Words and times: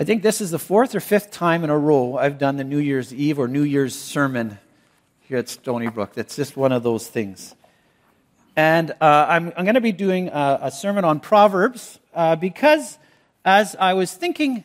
I 0.00 0.04
think 0.04 0.22
this 0.22 0.40
is 0.40 0.52
the 0.52 0.60
fourth 0.60 0.94
or 0.94 1.00
fifth 1.00 1.32
time 1.32 1.64
in 1.64 1.70
a 1.70 1.76
row 1.76 2.16
I've 2.16 2.38
done 2.38 2.56
the 2.56 2.62
New 2.62 2.78
Year's 2.78 3.12
Eve 3.12 3.36
or 3.36 3.48
New 3.48 3.64
Year's 3.64 3.96
sermon 3.96 4.58
here 5.22 5.38
at 5.38 5.48
Stony 5.48 5.88
Brook. 5.88 6.12
That's 6.14 6.36
just 6.36 6.56
one 6.56 6.70
of 6.70 6.84
those 6.84 7.08
things. 7.08 7.56
And 8.54 8.92
uh, 8.92 9.26
I'm, 9.28 9.52
I'm 9.56 9.64
going 9.64 9.74
to 9.74 9.80
be 9.80 9.90
doing 9.90 10.28
a, 10.28 10.60
a, 10.62 10.70
sermon 10.70 11.04
on 11.04 11.18
Proverbs 11.18 11.98
uh, 12.14 12.36
because 12.36 12.96
as 13.44 13.74
I 13.74 13.94
was 13.94 14.14
thinking 14.14 14.62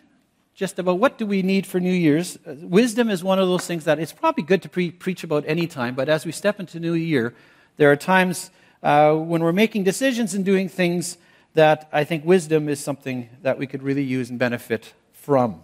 just 0.54 0.78
about 0.78 1.00
what 1.00 1.18
do 1.18 1.26
we 1.26 1.42
need 1.42 1.66
for 1.66 1.80
New 1.80 1.92
Year's, 1.92 2.38
uh, 2.46 2.54
wisdom 2.62 3.10
is 3.10 3.24
one 3.24 3.40
of 3.40 3.48
those 3.48 3.66
things 3.66 3.86
that 3.86 3.98
it's 3.98 4.14
probably 4.14 4.44
good 4.44 4.62
to 4.62 4.70
pre- 4.70 4.92
preach 4.92 5.24
about 5.24 5.46
any 5.48 5.66
time, 5.66 5.96
but 5.96 6.10
as 6.10 6.28
we 6.28 6.32
step 6.32 6.60
into 6.60 6.80
New 6.80 6.94
Year, 6.94 7.34
there 7.78 7.92
are 7.92 7.96
times 7.96 8.52
uh, 8.84 9.16
when 9.16 9.42
we're 9.42 9.52
making 9.52 9.84
decisions 9.84 10.36
and 10.36 10.46
doing 10.46 10.70
things 10.70 11.18
that 11.56 11.90
I 11.92 12.04
think 12.04 12.24
wisdom 12.24 12.70
is 12.70 12.80
something 12.80 13.30
that 13.42 13.58
we 13.58 13.66
could 13.66 13.82
really 13.82 14.04
use 14.04 14.30
and 14.30 14.38
benefit 14.38 14.94
from. 15.24 15.62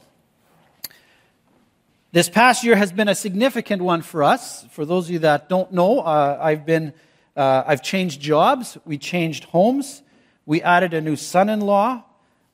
This 2.13 2.29
past 2.29 2.63
year 2.63 2.77
has 2.77 2.93
been 2.93 3.09
a 3.09 3.13
significant 3.13 3.81
one 3.81 4.01
for 4.01 4.23
us. 4.23 4.65
For 4.71 4.85
those 4.85 5.07
of 5.07 5.11
you 5.11 5.19
that 5.19 5.49
don't 5.49 5.73
know, 5.73 5.99
uh, 5.99 6.39
I've 6.41 6.65
been 6.65 6.93
uh, 7.35 7.63
I've 7.67 7.83
changed 7.83 8.21
jobs. 8.21 8.77
We 8.85 8.97
changed 8.97 9.43
homes. 9.43 10.01
We 10.45 10.61
added 10.61 10.93
a 10.93 11.01
new 11.01 11.17
son-in-law. 11.17 12.03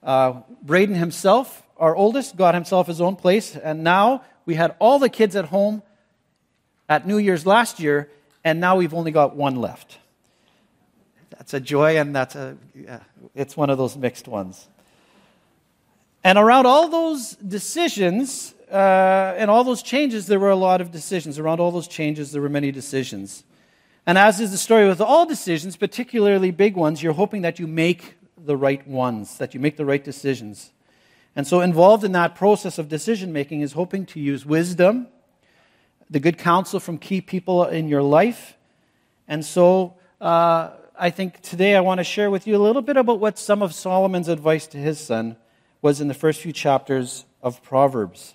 Uh, 0.02 0.42
Braden 0.64 0.96
himself, 0.96 1.62
our 1.78 1.96
oldest, 1.96 2.38
got 2.38 2.56
himself 2.56 2.88
his 2.88 3.00
own 3.00 3.16
place, 3.16 3.56
and 3.56 3.84
now 3.84 4.24
we 4.48 4.56
had 4.56 4.76
all 4.80 4.98
the 4.98 5.10
kids 5.10 5.36
at 5.36 5.46
home 5.46 5.84
at 6.90 7.06
New 7.08 7.20
Year's 7.20 7.46
last 7.46 7.80
year, 7.80 8.10
and 8.44 8.60
now 8.60 8.78
we've 8.78 8.96
only 8.96 9.12
got 9.12 9.36
one 9.36 9.58
left. 9.58 10.00
That's 11.30 11.54
a 11.54 11.60
joy, 11.60 11.98
and 11.98 12.16
that's 12.16 12.36
a 12.36 12.58
yeah, 12.74 13.02
it's 13.36 13.56
one 13.56 13.70
of 13.70 13.78
those 13.78 13.96
mixed 13.96 14.28
ones. 14.28 14.68
And 16.26 16.40
around 16.40 16.66
all 16.66 16.88
those 16.88 17.36
decisions 17.36 18.56
uh, 18.72 19.36
and 19.38 19.52
all 19.52 19.64
those 19.64 19.84
changes, 19.84 20.26
there 20.26 20.40
were 20.40 20.50
a 20.50 20.56
lot 20.56 20.82
of 20.82 20.90
decisions. 20.90 21.38
Around 21.38 21.60
all 21.60 21.70
those 21.70 21.88
changes, 21.88 22.32
there 22.32 22.42
were 22.42 22.50
many 22.50 22.72
decisions. 22.72 23.44
And 24.08 24.18
as 24.18 24.40
is 24.40 24.50
the 24.50 24.58
story 24.58 24.88
with 24.88 25.00
all 25.00 25.28
decisions, 25.28 25.78
particularly 25.78 26.50
big 26.50 26.76
ones, 26.76 27.04
you're 27.04 27.14
hoping 27.14 27.44
that 27.44 27.60
you 27.60 27.68
make 27.68 28.16
the 28.44 28.58
right 28.58 28.86
ones, 28.88 29.38
that 29.38 29.54
you 29.54 29.60
make 29.60 29.78
the 29.78 29.86
right 29.86 30.04
decisions. 30.04 30.72
And 31.36 31.46
so, 31.46 31.62
involved 31.62 32.04
in 32.04 32.14
that 32.14 32.34
process 32.34 32.80
of 32.80 32.90
decision 32.90 33.32
making 33.32 33.62
is 33.62 33.74
hoping 33.74 34.08
to 34.08 34.20
use 34.20 34.48
wisdom, 34.48 35.06
the 36.10 36.20
good 36.20 36.40
counsel 36.40 36.80
from 36.80 36.98
key 36.98 37.22
people 37.22 37.66
in 37.66 37.88
your 37.88 38.02
life. 38.02 38.58
And 39.28 39.46
so, 39.46 39.94
uh, 40.20 40.72
I 40.98 41.12
think 41.12 41.42
today 41.42 41.76
I 41.76 41.82
want 41.82 42.00
to 42.00 42.04
share 42.04 42.32
with 42.32 42.48
you 42.48 42.56
a 42.56 42.64
little 42.64 42.82
bit 42.82 42.98
about 42.98 43.20
what 43.20 43.38
some 43.38 43.62
of 43.62 43.76
Solomon's 43.76 44.28
advice 44.28 44.66
to 44.68 44.80
his 44.80 45.00
son 45.00 45.38
was 45.86 46.02
in 46.02 46.08
the 46.08 46.16
first 46.16 46.42
few 46.42 46.52
chapters 46.52 47.26
of 47.44 47.62
Proverbs. 47.62 48.34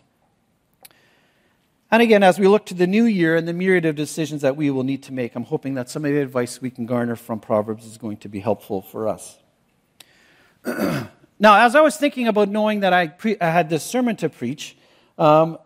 And 1.90 2.00
again, 2.00 2.22
as 2.22 2.38
we 2.38 2.46
look 2.46 2.64
to 2.66 2.74
the 2.74 2.86
new 2.86 3.02
year 3.02 3.34
and 3.34 3.48
the 3.48 3.52
myriad 3.52 3.84
of 3.86 3.96
decisions 3.96 4.42
that 4.42 4.56
we 4.56 4.70
will 4.70 4.84
need 4.84 5.02
to 5.02 5.12
make, 5.12 5.34
I'm 5.34 5.42
hoping 5.42 5.74
that 5.74 5.90
some 5.90 6.04
of 6.04 6.12
the 6.12 6.20
advice 6.20 6.62
we 6.62 6.70
can 6.70 6.86
garner 6.86 7.16
from 7.16 7.40
Proverbs 7.40 7.84
is 7.84 7.98
going 7.98 8.18
to 8.18 8.28
be 8.28 8.38
helpful 8.38 8.82
for 8.82 9.08
us. 9.08 9.36
now, 10.64 11.66
as 11.66 11.74
I 11.74 11.80
was 11.80 11.96
thinking 11.96 12.28
about 12.28 12.48
knowing 12.48 12.80
that 12.80 12.92
I, 12.92 13.08
pre- 13.08 13.40
I 13.40 13.50
had 13.50 13.68
this 13.68 13.82
sermon 13.82 14.14
to 14.18 14.28
preach, 14.28 14.76
um, 15.18 15.58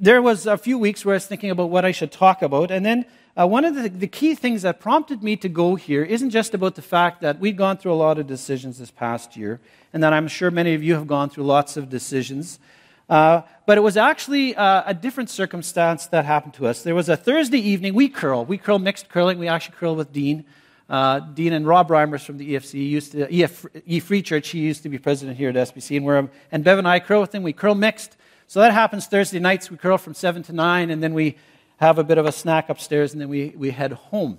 there 0.00 0.22
was 0.22 0.46
a 0.46 0.56
few 0.56 0.78
weeks 0.78 1.04
where 1.04 1.12
I 1.12 1.16
was 1.16 1.26
thinking 1.26 1.50
about 1.50 1.68
what 1.68 1.84
I 1.84 1.92
should 1.92 2.12
talk 2.12 2.40
about, 2.40 2.70
and 2.70 2.82
then 2.82 3.04
uh, 3.36 3.46
one 3.46 3.64
of 3.64 3.74
the, 3.74 3.88
the, 3.88 4.06
key 4.06 4.34
things 4.34 4.62
that 4.62 4.78
prompted 4.78 5.22
me 5.22 5.36
to 5.36 5.48
go 5.48 5.74
here 5.74 6.04
isn't 6.04 6.30
just 6.30 6.54
about 6.54 6.76
the 6.76 6.82
fact 6.82 7.20
that 7.20 7.40
we've 7.40 7.56
gone 7.56 7.76
through 7.76 7.92
a 7.92 7.94
lot 7.94 8.18
of 8.18 8.28
decisions 8.28 8.78
this 8.78 8.92
past 8.92 9.36
year, 9.36 9.60
and 9.92 10.02
that 10.02 10.12
I'm 10.12 10.28
sure 10.28 10.52
many 10.52 10.74
of 10.74 10.82
you 10.84 10.94
have 10.94 11.08
gone 11.08 11.30
through 11.30 11.44
lots 11.44 11.76
of 11.76 11.90
decisions. 11.90 12.60
Uh, 13.08 13.42
but 13.66 13.76
it 13.76 13.80
was 13.80 13.96
actually 13.96 14.54
uh, 14.54 14.84
a 14.86 14.94
different 14.94 15.30
circumstance 15.30 16.06
that 16.06 16.24
happened 16.24 16.54
to 16.54 16.66
us. 16.66 16.82
There 16.82 16.94
was 16.94 17.08
a 17.08 17.16
Thursday 17.16 17.58
evening, 17.58 17.94
we 17.94 18.08
curl. 18.08 18.44
We 18.44 18.56
curl 18.56 18.78
mixed 18.78 19.08
curling. 19.08 19.38
We 19.38 19.48
actually 19.48 19.76
curl 19.78 19.96
with 19.96 20.12
Dean. 20.12 20.44
Uh, 20.88 21.18
Dean 21.20 21.52
and 21.52 21.66
Rob 21.66 21.88
Reimers 21.88 22.24
from 22.24 22.38
the 22.38 22.54
EFC 22.54 22.88
used 22.88 23.12
to, 23.12 23.42
EF, 23.42 23.66
E 23.86 24.00
Free 24.00 24.22
Church, 24.22 24.50
he 24.50 24.60
used 24.60 24.82
to 24.82 24.88
be 24.88 24.98
president 24.98 25.36
here 25.36 25.48
at 25.48 25.54
SBC, 25.54 25.96
and, 25.96 26.04
we're, 26.04 26.28
and 26.52 26.62
Bev 26.62 26.78
and 26.78 26.86
I 26.86 27.00
curl 27.00 27.22
with 27.22 27.34
him. 27.34 27.42
We 27.42 27.54
curl 27.54 27.74
mixed. 27.74 28.16
So 28.46 28.60
that 28.60 28.72
happens 28.72 29.06
Thursday 29.06 29.38
nights. 29.38 29.70
We 29.70 29.78
curl 29.78 29.96
from 29.96 30.14
7 30.14 30.42
to 30.44 30.52
9, 30.52 30.90
and 30.90 31.02
then 31.02 31.14
we 31.14 31.36
have 31.76 31.98
a 31.98 32.04
bit 32.04 32.18
of 32.18 32.26
a 32.26 32.32
snack 32.32 32.68
upstairs, 32.68 33.12
and 33.12 33.20
then 33.20 33.28
we, 33.28 33.52
we 33.56 33.70
head 33.70 33.92
home. 33.92 34.38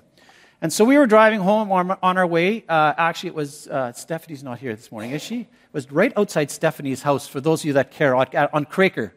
And 0.62 0.72
so 0.72 0.85
we 0.85 0.97
were 0.97 1.06
driving 1.06 1.41
home 1.41 1.72
on, 1.72 1.97
on 2.01 2.18
our 2.18 2.25
way. 2.25 2.63
Uh, 2.68 2.94
actually, 2.97 3.29
it 3.29 3.35
was 3.35 3.68
uh, 3.68 3.91
Stephanie's 3.91 4.44
not 4.44 4.59
here 4.59 4.75
this 4.75 4.91
morning, 4.91 5.12
is 5.12 5.22
she? 5.22 5.41
It 5.41 5.47
was 5.74 5.91
right 5.91 6.13
outside 6.18 6.50
Stephanie's 6.50 7.03
house, 7.03 7.28
for 7.28 7.41
those 7.41 7.62
of 7.62 7.66
you 7.66 7.74
that 7.74 7.91
care, 7.91 8.16
on, 8.16 8.28
on 8.53 8.66
Kroeker. 8.66 9.12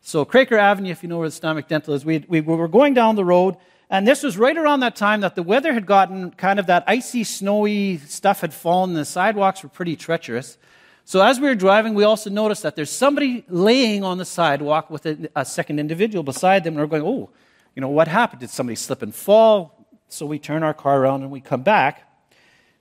So, 0.00 0.24
Kroeker 0.24 0.58
Avenue, 0.58 0.90
if 0.90 1.02
you 1.02 1.08
know 1.08 1.18
where 1.18 1.28
the 1.28 1.34
Stomach 1.34 1.66
Dental 1.66 1.94
is, 1.94 2.04
we, 2.04 2.24
we 2.28 2.40
were 2.40 2.68
going 2.68 2.94
down 2.94 3.16
the 3.16 3.24
road, 3.24 3.56
and 3.90 4.06
this 4.06 4.22
was 4.22 4.38
right 4.38 4.56
around 4.56 4.80
that 4.80 4.96
time 4.96 5.22
that 5.22 5.34
the 5.34 5.42
weather 5.42 5.72
had 5.72 5.86
gotten 5.86 6.30
kind 6.32 6.58
of 6.58 6.66
that 6.66 6.84
icy, 6.86 7.24
snowy 7.24 7.98
stuff 7.98 8.40
had 8.40 8.54
fallen, 8.54 8.94
the 8.94 9.04
sidewalks 9.04 9.62
were 9.62 9.68
pretty 9.68 9.96
treacherous. 9.96 10.58
So, 11.04 11.20
as 11.20 11.40
we 11.40 11.48
were 11.48 11.54
driving, 11.54 11.94
we 11.94 12.04
also 12.04 12.30
noticed 12.30 12.62
that 12.62 12.76
there's 12.76 12.90
somebody 12.90 13.44
laying 13.48 14.04
on 14.04 14.18
the 14.18 14.24
sidewalk 14.24 14.90
with 14.90 15.04
a, 15.06 15.28
a 15.36 15.44
second 15.44 15.80
individual 15.80 16.22
beside 16.22 16.64
them, 16.64 16.74
and 16.74 16.80
we're 16.80 16.86
going, 16.86 17.02
oh, 17.02 17.30
you 17.74 17.80
know, 17.80 17.88
what 17.88 18.08
happened? 18.08 18.40
Did 18.40 18.50
somebody 18.50 18.76
slip 18.76 19.02
and 19.02 19.14
fall? 19.14 19.86
So 20.08 20.26
we 20.26 20.38
turn 20.38 20.62
our 20.62 20.74
car 20.74 21.00
around 21.00 21.22
and 21.22 21.30
we 21.30 21.40
come 21.40 21.62
back. 21.62 22.08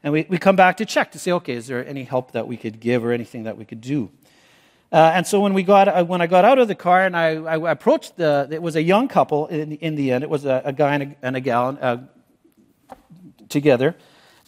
And 0.04 0.14
we, 0.14 0.26
we 0.30 0.38
come 0.38 0.56
back 0.56 0.78
to 0.78 0.86
check 0.86 1.12
to 1.14 1.20
say, 1.20 1.32
okay, 1.32 1.54
is 1.54 1.68
there 1.68 1.86
any 1.88 2.04
help 2.04 2.34
that 2.34 2.48
we 2.48 2.58
could 2.58 2.80
give 2.80 3.04
or 3.04 3.12
anything 3.12 3.44
that 3.44 3.58
we 3.58 3.66
could 3.66 3.82
do? 3.82 4.12
Uh, 4.92 5.12
and 5.16 5.26
so 5.26 5.40
when, 5.40 5.54
we 5.56 5.64
got, 5.64 5.88
uh, 5.88 6.04
when 6.04 6.22
I 6.22 6.28
got 6.28 6.46
out 6.46 6.60
of 6.60 6.68
the 6.68 6.76
car 6.76 7.04
and 7.06 7.18
I, 7.18 7.30
I 7.36 7.72
approached 7.72 8.18
the, 8.18 8.48
it 8.52 8.62
was 8.62 8.76
a 8.76 8.84
young 8.84 9.08
couple 9.08 9.48
in, 9.48 9.72
in 9.78 9.96
the 9.96 10.12
end. 10.12 10.24
It 10.24 10.30
was 10.30 10.46
a, 10.46 10.62
a 10.66 10.74
guy 10.74 10.94
and 10.96 11.04
a, 11.04 11.16
and 11.24 11.36
a 11.36 11.40
gal 11.40 11.78
uh, 11.82 11.98
together. 13.50 13.96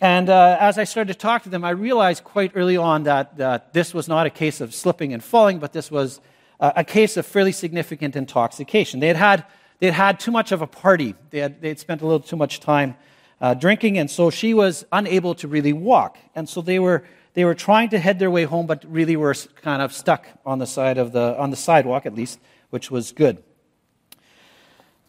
And 0.02 0.30
uh, 0.30 0.58
as 0.60 0.78
I 0.78 0.84
started 0.84 1.14
to 1.14 1.18
talk 1.18 1.44
to 1.44 1.50
them, 1.50 1.64
I 1.64 1.72
realized 1.72 2.24
quite 2.24 2.52
early 2.54 2.78
on 2.78 3.04
that, 3.04 3.38
that 3.38 3.74
this 3.74 3.94
was 3.94 4.08
not 4.08 4.28
a 4.28 4.30
case 4.30 4.62
of 4.62 4.76
slipping 4.76 5.14
and 5.14 5.24
falling, 5.24 5.58
but 5.58 5.74
this 5.74 5.90
was 5.90 6.20
a 6.60 6.84
case 6.84 7.18
of 7.18 7.26
fairly 7.26 7.52
significant 7.52 8.16
intoxication. 8.16 9.00
They 9.00 9.08
had 9.08 9.18
had 9.18 9.46
they 9.80 9.92
had 9.92 10.20
too 10.20 10.32
much 10.32 10.52
of 10.52 10.62
a 10.62 10.68
party. 10.68 11.16
They 11.30 11.40
had, 11.40 11.62
they 11.62 11.70
had 11.70 11.80
spent 11.80 12.02
a 12.02 12.06
little 12.06 12.20
too 12.20 12.36
much 12.36 12.60
time 12.60 12.96
uh, 13.42 13.54
drinking, 13.54 13.98
and 13.98 14.10
so 14.10 14.30
she 14.30 14.54
was 14.54 14.86
unable 14.92 15.36
to 15.36 15.48
really 15.48 15.74
walk. 15.74 16.18
And 16.34 16.48
so 16.48 16.62
they 16.62 16.80
were, 16.80 17.04
they 17.34 17.44
were 17.44 17.56
trying 17.56 17.90
to 17.90 18.00
head 18.00 18.20
their 18.20 18.32
way 18.32 18.46
home, 18.46 18.68
but 18.68 18.86
really 18.88 19.16
were 19.16 19.36
kind 19.62 19.82
of 19.82 19.92
stuck 19.92 20.28
on 20.46 20.60
the, 20.60 20.68
side 20.68 20.98
of 20.98 21.12
the, 21.12 21.38
on 21.38 21.50
the 21.50 21.58
sidewalk, 21.58 22.06
at 22.06 22.16
least, 22.16 22.40
which 22.70 22.90
was 22.90 23.12
good. 23.12 23.44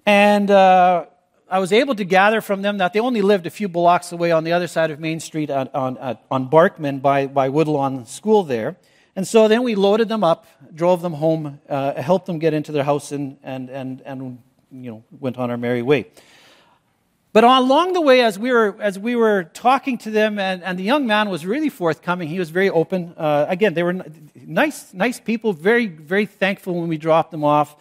And 0.04 0.50
uh, 0.50 1.06
I 1.48 1.60
was 1.60 1.72
able 1.72 1.94
to 1.94 2.04
gather 2.04 2.40
from 2.40 2.62
them 2.62 2.78
that 2.78 2.92
they 2.92 3.00
only 3.00 3.22
lived 3.22 3.46
a 3.46 3.50
few 3.50 3.68
blocks 3.68 4.10
away 4.10 4.32
on 4.32 4.42
the 4.42 4.52
other 4.52 4.66
side 4.66 4.90
of 4.90 4.98
Main 4.98 5.20
Street 5.20 5.50
on, 5.50 5.68
on, 5.72 6.18
on 6.30 6.50
Barkman 6.50 7.00
by, 7.00 7.26
by 7.26 7.48
Woodlawn 7.48 8.06
School 8.06 8.42
there. 8.42 8.76
And 9.14 9.26
so 9.26 9.48
then 9.48 9.62
we 9.62 9.76
loaded 9.76 10.08
them 10.08 10.22
up, 10.22 10.46
drove 10.74 11.00
them 11.02 11.14
home, 11.14 11.60
uh, 11.68 12.00
helped 12.02 12.26
them 12.26 12.38
get 12.38 12.52
into 12.52 12.70
their 12.70 12.84
house, 12.84 13.12
and, 13.12 13.38
and, 13.42 13.70
and, 13.70 14.02
and 14.02 14.38
you 14.82 14.90
know, 14.90 15.04
went 15.18 15.38
on 15.38 15.50
our 15.50 15.56
merry 15.56 15.82
way. 15.82 16.06
But 17.32 17.44
along 17.44 17.92
the 17.92 18.00
way, 18.00 18.22
as 18.22 18.38
we 18.38 18.50
were, 18.50 18.74
as 18.80 18.98
we 18.98 19.14
were 19.14 19.44
talking 19.44 19.98
to 19.98 20.10
them, 20.10 20.38
and, 20.38 20.62
and 20.62 20.78
the 20.78 20.82
young 20.82 21.06
man 21.06 21.28
was 21.28 21.44
really 21.44 21.68
forthcoming, 21.68 22.28
he 22.28 22.38
was 22.38 22.48
very 22.48 22.70
open. 22.70 23.12
Uh, 23.14 23.44
again, 23.46 23.74
they 23.74 23.82
were 23.82 24.02
nice, 24.34 24.94
nice 24.94 25.20
people, 25.20 25.52
very, 25.52 25.86
very 25.86 26.24
thankful 26.24 26.80
when 26.80 26.88
we 26.88 26.96
dropped 26.96 27.30
them 27.32 27.44
off. 27.44 27.76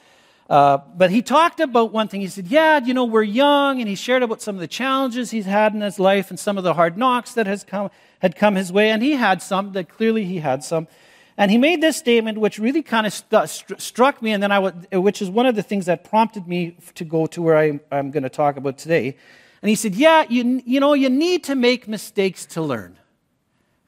Uh, 0.49 0.79
but 0.95 1.09
he 1.09 1.21
talked 1.21 1.61
about 1.61 1.91
one 1.93 2.07
thing. 2.07 2.21
He 2.21 2.27
said, 2.27 2.47
Yeah, 2.47 2.79
you 2.79 2.93
know, 2.93 3.05
we're 3.05 3.23
young. 3.23 3.79
And 3.79 3.87
he 3.87 3.95
shared 3.95 4.23
about 4.23 4.41
some 4.41 4.55
of 4.55 4.61
the 4.61 4.67
challenges 4.67 5.31
he's 5.31 5.45
had 5.45 5.73
in 5.73 5.81
his 5.81 5.99
life 5.99 6.29
and 6.29 6.39
some 6.39 6.57
of 6.57 6.63
the 6.63 6.73
hard 6.73 6.97
knocks 6.97 7.33
that 7.33 7.47
has 7.47 7.63
come, 7.63 7.89
had 8.19 8.35
come 8.35 8.55
his 8.55 8.71
way. 8.71 8.91
And 8.91 9.01
he 9.01 9.13
had 9.13 9.41
some, 9.41 9.71
that 9.71 9.89
clearly 9.89 10.25
he 10.25 10.39
had 10.39 10.63
some. 10.63 10.87
And 11.37 11.51
he 11.51 11.57
made 11.57 11.81
this 11.81 11.97
statement, 11.97 12.37
which 12.37 12.59
really 12.59 12.81
kind 12.81 13.05
of 13.05 13.13
st- 13.13 13.81
struck 13.81 14.21
me, 14.21 14.31
and 14.31 14.41
then 14.41 14.51
I 14.51 14.59
which 14.97 15.21
is 15.21 15.29
one 15.29 15.45
of 15.45 15.55
the 15.55 15.63
things 15.63 15.85
that 15.87 16.05
prompted 16.05 16.47
me 16.47 16.77
to 16.95 17.03
go 17.03 17.25
to 17.27 17.41
where 17.41 17.57
I, 17.57 17.79
I'm 17.91 18.11
going 18.11 18.23
to 18.23 18.29
talk 18.29 18.55
about 18.55 18.77
today. 18.77 19.17
And 19.61 19.69
he 19.69 19.75
said, 19.75 19.95
Yeah, 19.95 20.25
you, 20.29 20.61
you 20.65 20.79
know, 20.79 20.93
you 20.93 21.09
need 21.09 21.43
to 21.45 21.55
make 21.55 21.87
mistakes 21.87 22.45
to 22.47 22.61
learn. 22.61 22.97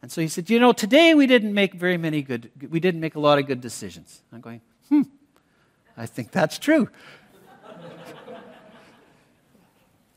And 0.02 0.12
so 0.12 0.20
he 0.20 0.28
said, 0.28 0.50
You 0.50 0.60
know, 0.60 0.74
today 0.74 1.14
we 1.14 1.26
didn't 1.26 1.54
make 1.54 1.74
very 1.74 1.98
many 1.98 2.22
good, 2.22 2.52
we 2.70 2.82
didn't 2.82 3.00
make 3.00 3.16
a 3.16 3.20
lot 3.20 3.40
of 3.40 3.48
good 3.48 3.62
decisions. 3.62 4.24
I'm 4.34 4.42
going, 4.42 4.62
Hmm, 4.90 5.04
I 5.96 6.06
think 6.06 6.32
that's 6.32 6.58
true. 6.58 6.90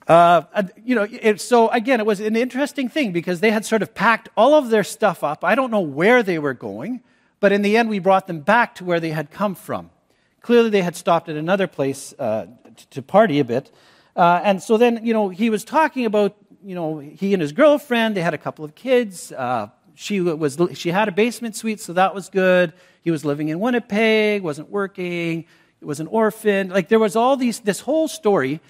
Uh, 0.08 0.64
you 0.84 0.96
know, 0.96 1.06
it, 1.08 1.40
so 1.40 1.68
again, 1.68 2.00
it 2.00 2.06
was 2.06 2.18
an 2.18 2.34
interesting 2.34 2.88
thing 2.88 3.12
because 3.12 3.38
they 3.38 3.52
had 3.52 3.64
sort 3.64 3.80
of 3.80 3.94
packed 3.94 4.28
all 4.36 4.54
of 4.54 4.68
their 4.68 4.82
stuff 4.82 5.22
up. 5.22 5.44
I 5.44 5.54
don't 5.54 5.70
know 5.70 5.78
where 5.78 6.24
they 6.24 6.40
were 6.40 6.54
going. 6.54 7.00
But 7.40 7.52
in 7.52 7.62
the 7.62 7.76
end, 7.76 7.88
we 7.88 7.98
brought 7.98 8.26
them 8.26 8.40
back 8.40 8.74
to 8.76 8.84
where 8.84 9.00
they 9.00 9.10
had 9.10 9.30
come 9.30 9.54
from. 9.54 9.90
Clearly, 10.42 10.70
they 10.70 10.82
had 10.82 10.94
stopped 10.94 11.28
at 11.28 11.36
another 11.36 11.66
place 11.66 12.14
uh, 12.18 12.46
to 12.90 13.02
party 13.02 13.40
a 13.40 13.44
bit. 13.44 13.70
Uh, 14.14 14.40
and 14.44 14.62
so 14.62 14.76
then, 14.76 15.04
you 15.04 15.12
know, 15.12 15.28
he 15.28 15.50
was 15.50 15.64
talking 15.64 16.06
about, 16.06 16.36
you 16.62 16.74
know, 16.74 16.98
he 16.98 17.32
and 17.32 17.40
his 17.40 17.52
girlfriend, 17.52 18.16
they 18.16 18.22
had 18.22 18.34
a 18.34 18.38
couple 18.38 18.64
of 18.64 18.74
kids. 18.74 19.32
Uh, 19.32 19.68
she, 19.94 20.20
was, 20.20 20.58
she 20.74 20.90
had 20.90 21.08
a 21.08 21.12
basement 21.12 21.56
suite, 21.56 21.80
so 21.80 21.92
that 21.94 22.14
was 22.14 22.28
good. 22.28 22.72
He 23.02 23.10
was 23.10 23.24
living 23.24 23.48
in 23.48 23.60
Winnipeg, 23.60 24.42
wasn't 24.42 24.70
working, 24.70 25.46
was 25.80 26.00
an 26.00 26.06
orphan. 26.06 26.68
Like 26.68 26.88
there 26.88 26.98
was 26.98 27.16
all 27.16 27.36
these, 27.36 27.60
this 27.60 27.80
whole 27.80 28.08
story. 28.08 28.60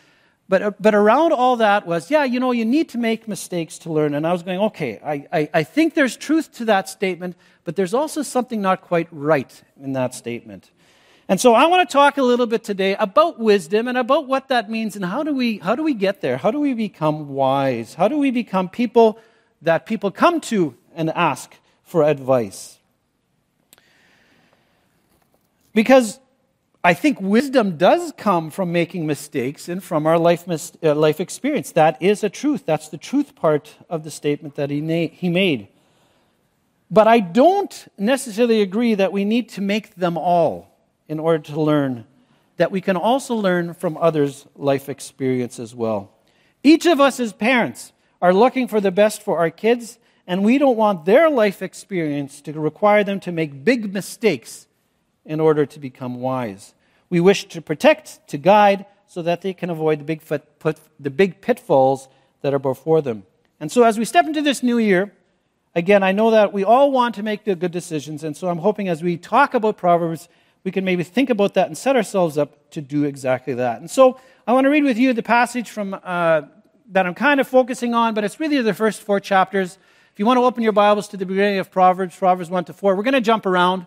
But, 0.50 0.62
uh, 0.62 0.73
but 0.81 0.97
around 0.97 1.32
all 1.32 1.55
that 1.58 1.87
was, 1.87 2.11
yeah, 2.11 2.25
you 2.25 2.41
know, 2.41 2.50
you 2.50 2.64
need 2.64 2.88
to 2.88 2.99
make 2.99 3.29
mistakes 3.29 3.79
to 3.79 3.93
learn. 3.93 4.14
And 4.14 4.26
I 4.26 4.32
was 4.32 4.43
going, 4.43 4.58
okay, 4.58 4.99
I, 5.02 5.25
I, 5.32 5.50
I 5.55 5.62
think 5.62 5.94
there's 5.94 6.17
truth 6.17 6.50
to 6.55 6.64
that 6.64 6.88
statement, 6.88 7.37
but 7.62 7.76
there's 7.76 7.94
also 7.94 8.23
something 8.23 8.61
not 8.61 8.82
quite 8.82 9.06
right 9.12 9.62
in 9.81 9.93
that 9.93 10.12
statement. 10.12 10.73
And 11.29 11.41
so 11.41 11.55
I 11.55 11.67
want 11.67 11.88
to 11.88 11.93
talk 11.93 12.19
a 12.19 12.25
little 12.25 12.47
bit 12.47 12.64
today 12.64 12.97
about 12.97 13.38
wisdom 13.38 13.87
and 13.87 13.97
about 13.97 14.26
what 14.26 14.49
that 14.49 14.69
means 14.69 14.97
and 14.97 15.05
how 15.05 15.23
do 15.23 15.32
we, 15.32 15.58
how 15.58 15.76
do 15.76 15.85
we 15.85 15.94
get 15.94 16.20
there? 16.20 16.37
How 16.37 16.50
do 16.50 16.58
we 16.58 16.75
become 16.75 17.29
wise? 17.29 17.94
How 17.94 18.08
do 18.08 18.19
we 18.19 18.32
become 18.32 18.69
people 18.69 19.20
that 19.62 19.87
people 19.87 20.11
come 20.11 20.41
to 20.41 20.75
and 20.97 21.11
ask 21.11 21.55
for 21.85 22.02
advice? 22.02 22.81
Because 25.75 26.19
I 26.82 26.94
think 26.94 27.20
wisdom 27.20 27.76
does 27.76 28.12
come 28.16 28.50
from 28.50 28.72
making 28.72 29.06
mistakes 29.06 29.68
and 29.68 29.84
from 29.84 30.06
our 30.06 30.18
life, 30.18 30.46
mis- 30.46 30.72
uh, 30.82 30.94
life 30.94 31.20
experience. 31.20 31.72
That 31.72 32.00
is 32.00 32.24
a 32.24 32.30
truth. 32.30 32.64
That's 32.64 32.88
the 32.88 32.96
truth 32.96 33.34
part 33.34 33.76
of 33.90 34.02
the 34.02 34.10
statement 34.10 34.54
that 34.54 34.70
he, 34.70 34.80
na- 34.80 35.12
he 35.12 35.28
made. 35.28 35.68
But 36.90 37.06
I 37.06 37.20
don't 37.20 37.86
necessarily 37.98 38.62
agree 38.62 38.94
that 38.94 39.12
we 39.12 39.26
need 39.26 39.50
to 39.50 39.60
make 39.60 39.94
them 39.96 40.16
all 40.16 40.74
in 41.06 41.20
order 41.20 41.42
to 41.52 41.60
learn, 41.60 42.06
that 42.56 42.70
we 42.72 42.80
can 42.80 42.96
also 42.96 43.34
learn 43.34 43.74
from 43.74 43.98
others' 43.98 44.46
life 44.56 44.88
experience 44.88 45.60
as 45.60 45.74
well. 45.74 46.10
Each 46.62 46.86
of 46.86 46.98
us 46.98 47.20
as 47.20 47.34
parents 47.34 47.92
are 48.22 48.32
looking 48.32 48.68
for 48.68 48.80
the 48.80 48.90
best 48.90 49.22
for 49.22 49.38
our 49.38 49.50
kids, 49.50 49.98
and 50.26 50.42
we 50.42 50.56
don't 50.56 50.76
want 50.76 51.04
their 51.04 51.28
life 51.28 51.60
experience 51.60 52.40
to 52.42 52.52
require 52.58 53.04
them 53.04 53.20
to 53.20 53.32
make 53.32 53.64
big 53.64 53.92
mistakes 53.92 54.66
in 55.30 55.38
order 55.38 55.64
to 55.64 55.78
become 55.78 56.20
wise. 56.20 56.74
We 57.08 57.20
wish 57.20 57.44
to 57.48 57.62
protect, 57.62 58.26
to 58.28 58.36
guide, 58.36 58.84
so 59.06 59.22
that 59.22 59.42
they 59.42 59.54
can 59.54 59.70
avoid 59.70 60.00
the 60.00 60.04
big, 60.04 60.22
put, 60.58 60.78
the 60.98 61.10
big 61.10 61.40
pitfalls 61.40 62.08
that 62.42 62.52
are 62.52 62.58
before 62.58 63.00
them. 63.00 63.22
And 63.60 63.70
so, 63.70 63.84
as 63.84 63.96
we 63.96 64.04
step 64.04 64.26
into 64.26 64.42
this 64.42 64.60
new 64.60 64.78
year, 64.78 65.12
again, 65.74 66.02
I 66.02 66.10
know 66.10 66.32
that 66.32 66.52
we 66.52 66.64
all 66.64 66.90
want 66.90 67.14
to 67.14 67.22
make 67.22 67.44
the 67.44 67.54
good 67.54 67.70
decisions, 67.70 68.24
and 68.24 68.36
so 68.36 68.48
I'm 68.48 68.58
hoping 68.58 68.88
as 68.88 69.04
we 69.04 69.16
talk 69.16 69.54
about 69.54 69.76
Proverbs, 69.76 70.28
we 70.64 70.72
can 70.72 70.84
maybe 70.84 71.04
think 71.04 71.30
about 71.30 71.54
that 71.54 71.68
and 71.68 71.78
set 71.78 71.94
ourselves 71.94 72.36
up 72.36 72.70
to 72.72 72.80
do 72.80 73.04
exactly 73.04 73.54
that. 73.54 73.80
And 73.80 73.88
so 73.88 74.18
I 74.48 74.52
want 74.52 74.64
to 74.64 74.70
read 74.70 74.84
with 74.84 74.98
you 74.98 75.12
the 75.12 75.22
passage 75.22 75.70
from 75.70 75.94
uh, 75.94 76.42
that 76.90 77.06
I'm 77.06 77.14
kind 77.14 77.38
of 77.38 77.46
focusing 77.46 77.94
on, 77.94 78.14
but 78.14 78.24
it's 78.24 78.40
really 78.40 78.60
the 78.62 78.74
first 78.74 79.00
four 79.00 79.20
chapters. 79.20 79.78
If 80.12 80.18
you 80.18 80.26
want 80.26 80.38
to 80.38 80.42
open 80.42 80.64
your 80.64 80.72
Bibles 80.72 81.06
to 81.08 81.16
the 81.16 81.24
beginning 81.24 81.60
of 81.60 81.70
Proverbs, 81.70 82.16
Proverbs 82.16 82.50
1 82.50 82.64
to 82.64 82.72
4, 82.72 82.96
we're 82.96 83.04
going 83.04 83.14
to 83.14 83.20
jump 83.20 83.46
around. 83.46 83.86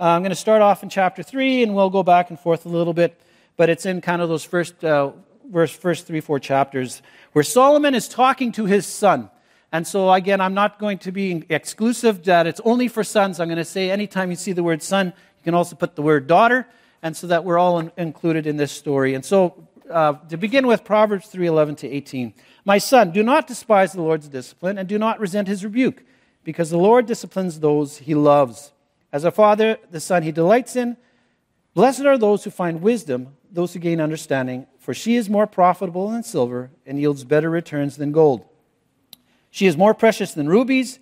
Uh, 0.00 0.04
I'm 0.04 0.22
going 0.22 0.30
to 0.30 0.34
start 0.34 0.62
off 0.62 0.82
in 0.82 0.88
chapter 0.88 1.22
3, 1.22 1.62
and 1.62 1.74
we'll 1.74 1.90
go 1.90 2.02
back 2.02 2.30
and 2.30 2.40
forth 2.40 2.64
a 2.64 2.70
little 2.70 2.94
bit, 2.94 3.20
but 3.58 3.68
it's 3.68 3.84
in 3.84 4.00
kind 4.00 4.22
of 4.22 4.30
those 4.30 4.42
first, 4.42 4.82
uh, 4.82 5.12
verse, 5.50 5.72
first 5.72 6.06
three, 6.06 6.22
four 6.22 6.40
chapters 6.40 7.02
where 7.32 7.42
Solomon 7.42 7.94
is 7.94 8.08
talking 8.08 8.50
to 8.52 8.64
his 8.64 8.86
son. 8.86 9.28
And 9.72 9.86
so, 9.86 10.10
again, 10.10 10.40
I'm 10.40 10.54
not 10.54 10.78
going 10.78 10.96
to 11.00 11.12
be 11.12 11.44
exclusive 11.50 12.24
that 12.24 12.46
it's 12.46 12.62
only 12.64 12.88
for 12.88 13.04
sons. 13.04 13.40
I'm 13.40 13.48
going 13.48 13.58
to 13.58 13.64
say 13.64 13.90
anytime 13.90 14.30
you 14.30 14.36
see 14.36 14.52
the 14.52 14.62
word 14.62 14.82
son, 14.82 15.08
you 15.08 15.44
can 15.44 15.52
also 15.52 15.76
put 15.76 15.96
the 15.96 16.02
word 16.02 16.26
daughter, 16.26 16.66
and 17.02 17.14
so 17.14 17.26
that 17.26 17.44
we're 17.44 17.58
all 17.58 17.78
in, 17.78 17.92
included 17.98 18.46
in 18.46 18.56
this 18.56 18.72
story. 18.72 19.12
And 19.12 19.22
so, 19.22 19.68
uh, 19.90 20.14
to 20.30 20.38
begin 20.38 20.66
with, 20.66 20.82
Proverbs 20.82 21.28
3:11 21.28 21.76
to 21.76 21.86
18. 21.86 22.32
My 22.64 22.78
son, 22.78 23.10
do 23.10 23.22
not 23.22 23.46
despise 23.46 23.92
the 23.92 24.00
Lord's 24.00 24.28
discipline, 24.28 24.78
and 24.78 24.88
do 24.88 24.98
not 24.98 25.20
resent 25.20 25.46
his 25.46 25.62
rebuke, 25.62 26.04
because 26.42 26.70
the 26.70 26.78
Lord 26.78 27.04
disciplines 27.04 27.60
those 27.60 27.98
he 27.98 28.14
loves. 28.14 28.72
As 29.12 29.24
a 29.24 29.30
father, 29.30 29.78
the 29.90 30.00
son 30.00 30.22
he 30.22 30.32
delights 30.32 30.76
in. 30.76 30.96
Blessed 31.74 32.02
are 32.02 32.18
those 32.18 32.44
who 32.44 32.50
find 32.50 32.82
wisdom, 32.82 33.36
those 33.50 33.72
who 33.72 33.78
gain 33.78 34.00
understanding, 34.00 34.66
for 34.78 34.94
she 34.94 35.16
is 35.16 35.28
more 35.28 35.46
profitable 35.46 36.10
than 36.10 36.22
silver 36.22 36.70
and 36.86 36.98
yields 36.98 37.24
better 37.24 37.50
returns 37.50 37.96
than 37.96 38.12
gold. 38.12 38.46
She 39.50 39.66
is 39.66 39.76
more 39.76 39.94
precious 39.94 40.32
than 40.32 40.48
rubies. 40.48 40.98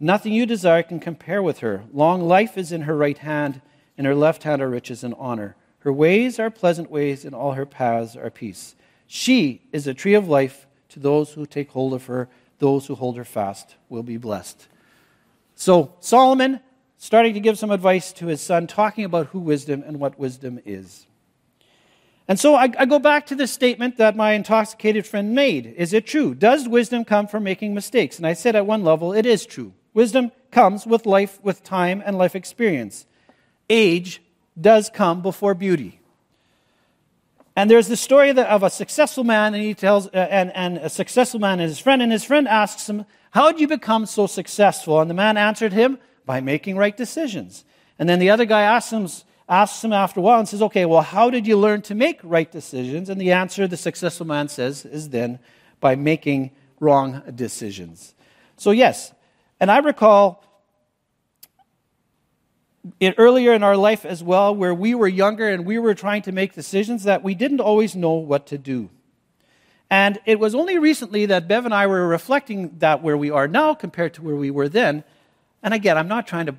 Nothing 0.00 0.32
you 0.32 0.46
desire 0.46 0.82
can 0.82 1.00
compare 1.00 1.42
with 1.42 1.58
her. 1.60 1.84
Long 1.92 2.22
life 2.22 2.56
is 2.56 2.72
in 2.72 2.82
her 2.82 2.96
right 2.96 3.18
hand 3.18 3.60
in 3.98 4.04
her 4.04 4.14
left 4.14 4.44
hand 4.44 4.62
are 4.62 4.70
riches 4.70 5.02
and 5.02 5.14
honor. 5.18 5.56
Her 5.80 5.92
ways 5.92 6.38
are 6.38 6.50
pleasant 6.50 6.90
ways, 6.90 7.24
and 7.24 7.34
all 7.34 7.52
her 7.52 7.66
paths 7.66 8.16
are 8.16 8.30
peace. 8.30 8.76
She 9.08 9.62
is 9.72 9.86
a 9.86 9.94
tree 9.94 10.14
of 10.14 10.28
life 10.28 10.66
to 10.90 11.00
those 11.00 11.32
who 11.32 11.44
take 11.44 11.70
hold 11.70 11.92
of 11.92 12.06
her. 12.06 12.28
Those 12.60 12.86
who 12.86 12.94
hold 12.94 13.16
her 13.16 13.24
fast 13.24 13.74
will 13.88 14.04
be 14.04 14.16
blessed. 14.16 14.68
So, 15.54 15.94
Solomon 15.98 16.60
starting 16.98 17.32
to 17.34 17.40
give 17.40 17.58
some 17.58 17.70
advice 17.70 18.12
to 18.12 18.26
his 18.26 18.40
son, 18.40 18.66
talking 18.66 19.04
about 19.04 19.28
who 19.28 19.38
wisdom 19.38 19.82
and 19.86 19.98
what 19.98 20.18
wisdom 20.18 20.60
is. 20.66 21.06
And 22.26 22.38
so 22.38 22.56
I, 22.56 22.70
I, 22.78 22.84
go 22.84 22.98
back 22.98 23.24
to 23.28 23.34
the 23.34 23.46
statement 23.46 23.96
that 23.96 24.14
my 24.14 24.32
intoxicated 24.32 25.06
friend 25.06 25.34
made. 25.34 25.74
Is 25.78 25.94
it 25.94 26.06
true? 26.06 26.34
Does 26.34 26.68
wisdom 26.68 27.06
come 27.06 27.26
from 27.26 27.44
making 27.44 27.72
mistakes? 27.72 28.18
And 28.18 28.26
I 28.26 28.34
said 28.34 28.54
at 28.54 28.66
one 28.66 28.84
level, 28.84 29.14
it 29.14 29.24
is 29.24 29.46
true. 29.46 29.72
Wisdom 29.94 30.30
comes 30.50 30.86
with 30.86 31.06
life, 31.06 31.42
with 31.42 31.64
time, 31.64 32.02
and 32.04 32.18
life 32.18 32.36
experience 32.36 33.06
age 33.70 34.22
does 34.58 34.90
come 34.90 35.22
before 35.22 35.54
beauty. 35.54 36.00
And 37.56 37.70
there's 37.70 37.88
the 37.88 37.96
story 37.96 38.30
of 38.30 38.62
a 38.62 38.70
successful 38.70 39.24
man, 39.24 39.52
and 39.52 39.62
he 39.62 39.74
tells, 39.74 40.06
uh, 40.06 40.10
and, 40.30 40.54
and 40.54 40.78
a 40.78 40.88
successful 40.88 41.40
man 41.40 41.58
and 41.60 41.68
his 41.68 41.78
friend, 41.78 42.00
and 42.00 42.12
his 42.12 42.24
friend 42.24 42.46
asks 42.46 42.88
him, 42.88 43.04
How 43.32 43.50
did 43.50 43.60
you 43.60 43.66
become 43.66 44.06
so 44.06 44.26
successful? 44.26 45.00
And 45.00 45.10
the 45.10 45.14
man 45.14 45.36
answered 45.36 45.72
him, 45.72 45.98
By 46.28 46.42
making 46.42 46.76
right 46.76 46.94
decisions. 46.94 47.64
And 47.98 48.06
then 48.06 48.18
the 48.18 48.28
other 48.28 48.44
guy 48.44 48.60
asks 48.60 48.92
him, 48.92 49.08
asks 49.48 49.82
him 49.82 49.94
after 49.94 50.20
a 50.20 50.22
while 50.22 50.38
and 50.38 50.46
says, 50.46 50.60
Okay, 50.60 50.84
well, 50.84 51.00
how 51.00 51.30
did 51.30 51.46
you 51.46 51.56
learn 51.56 51.80
to 51.82 51.94
make 51.94 52.20
right 52.22 52.52
decisions? 52.52 53.08
And 53.08 53.18
the 53.18 53.32
answer 53.32 53.66
the 53.66 53.78
successful 53.78 54.26
man 54.26 54.48
says 54.48 54.84
is 54.84 55.08
then 55.08 55.38
by 55.80 55.96
making 55.96 56.50
wrong 56.80 57.22
decisions. 57.34 58.14
So, 58.58 58.72
yes, 58.72 59.14
and 59.58 59.70
I 59.70 59.78
recall 59.78 60.44
it, 63.00 63.14
earlier 63.16 63.54
in 63.54 63.62
our 63.62 63.76
life 63.76 64.04
as 64.04 64.22
well, 64.22 64.54
where 64.54 64.74
we 64.74 64.94
were 64.94 65.08
younger 65.08 65.48
and 65.48 65.64
we 65.64 65.78
were 65.78 65.94
trying 65.94 66.20
to 66.22 66.32
make 66.32 66.54
decisions 66.54 67.04
that 67.04 67.22
we 67.22 67.34
didn't 67.34 67.60
always 67.60 67.96
know 67.96 68.12
what 68.12 68.46
to 68.48 68.58
do. 68.58 68.90
And 69.90 70.18
it 70.26 70.38
was 70.38 70.54
only 70.54 70.78
recently 70.78 71.24
that 71.26 71.48
Bev 71.48 71.64
and 71.64 71.72
I 71.72 71.86
were 71.86 72.06
reflecting 72.06 72.76
that 72.80 73.02
where 73.02 73.16
we 73.16 73.30
are 73.30 73.48
now 73.48 73.74
compared 73.74 74.12
to 74.14 74.22
where 74.22 74.36
we 74.36 74.50
were 74.50 74.68
then. 74.68 75.04
And 75.62 75.74
again, 75.74 75.98
I'm 75.98 76.08
not 76.08 76.26
trying 76.26 76.46
to, 76.46 76.54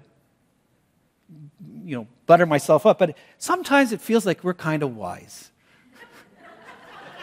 you 1.84 1.96
know, 1.98 2.08
butter 2.26 2.46
myself 2.46 2.86
up, 2.86 3.00
but 3.00 3.18
sometimes 3.38 3.92
it 3.92 4.02
feels 4.02 4.26
like 4.26 4.44
we're 4.44 4.54
kind 4.54 4.84
of 4.84 4.96
wise. 4.96 5.52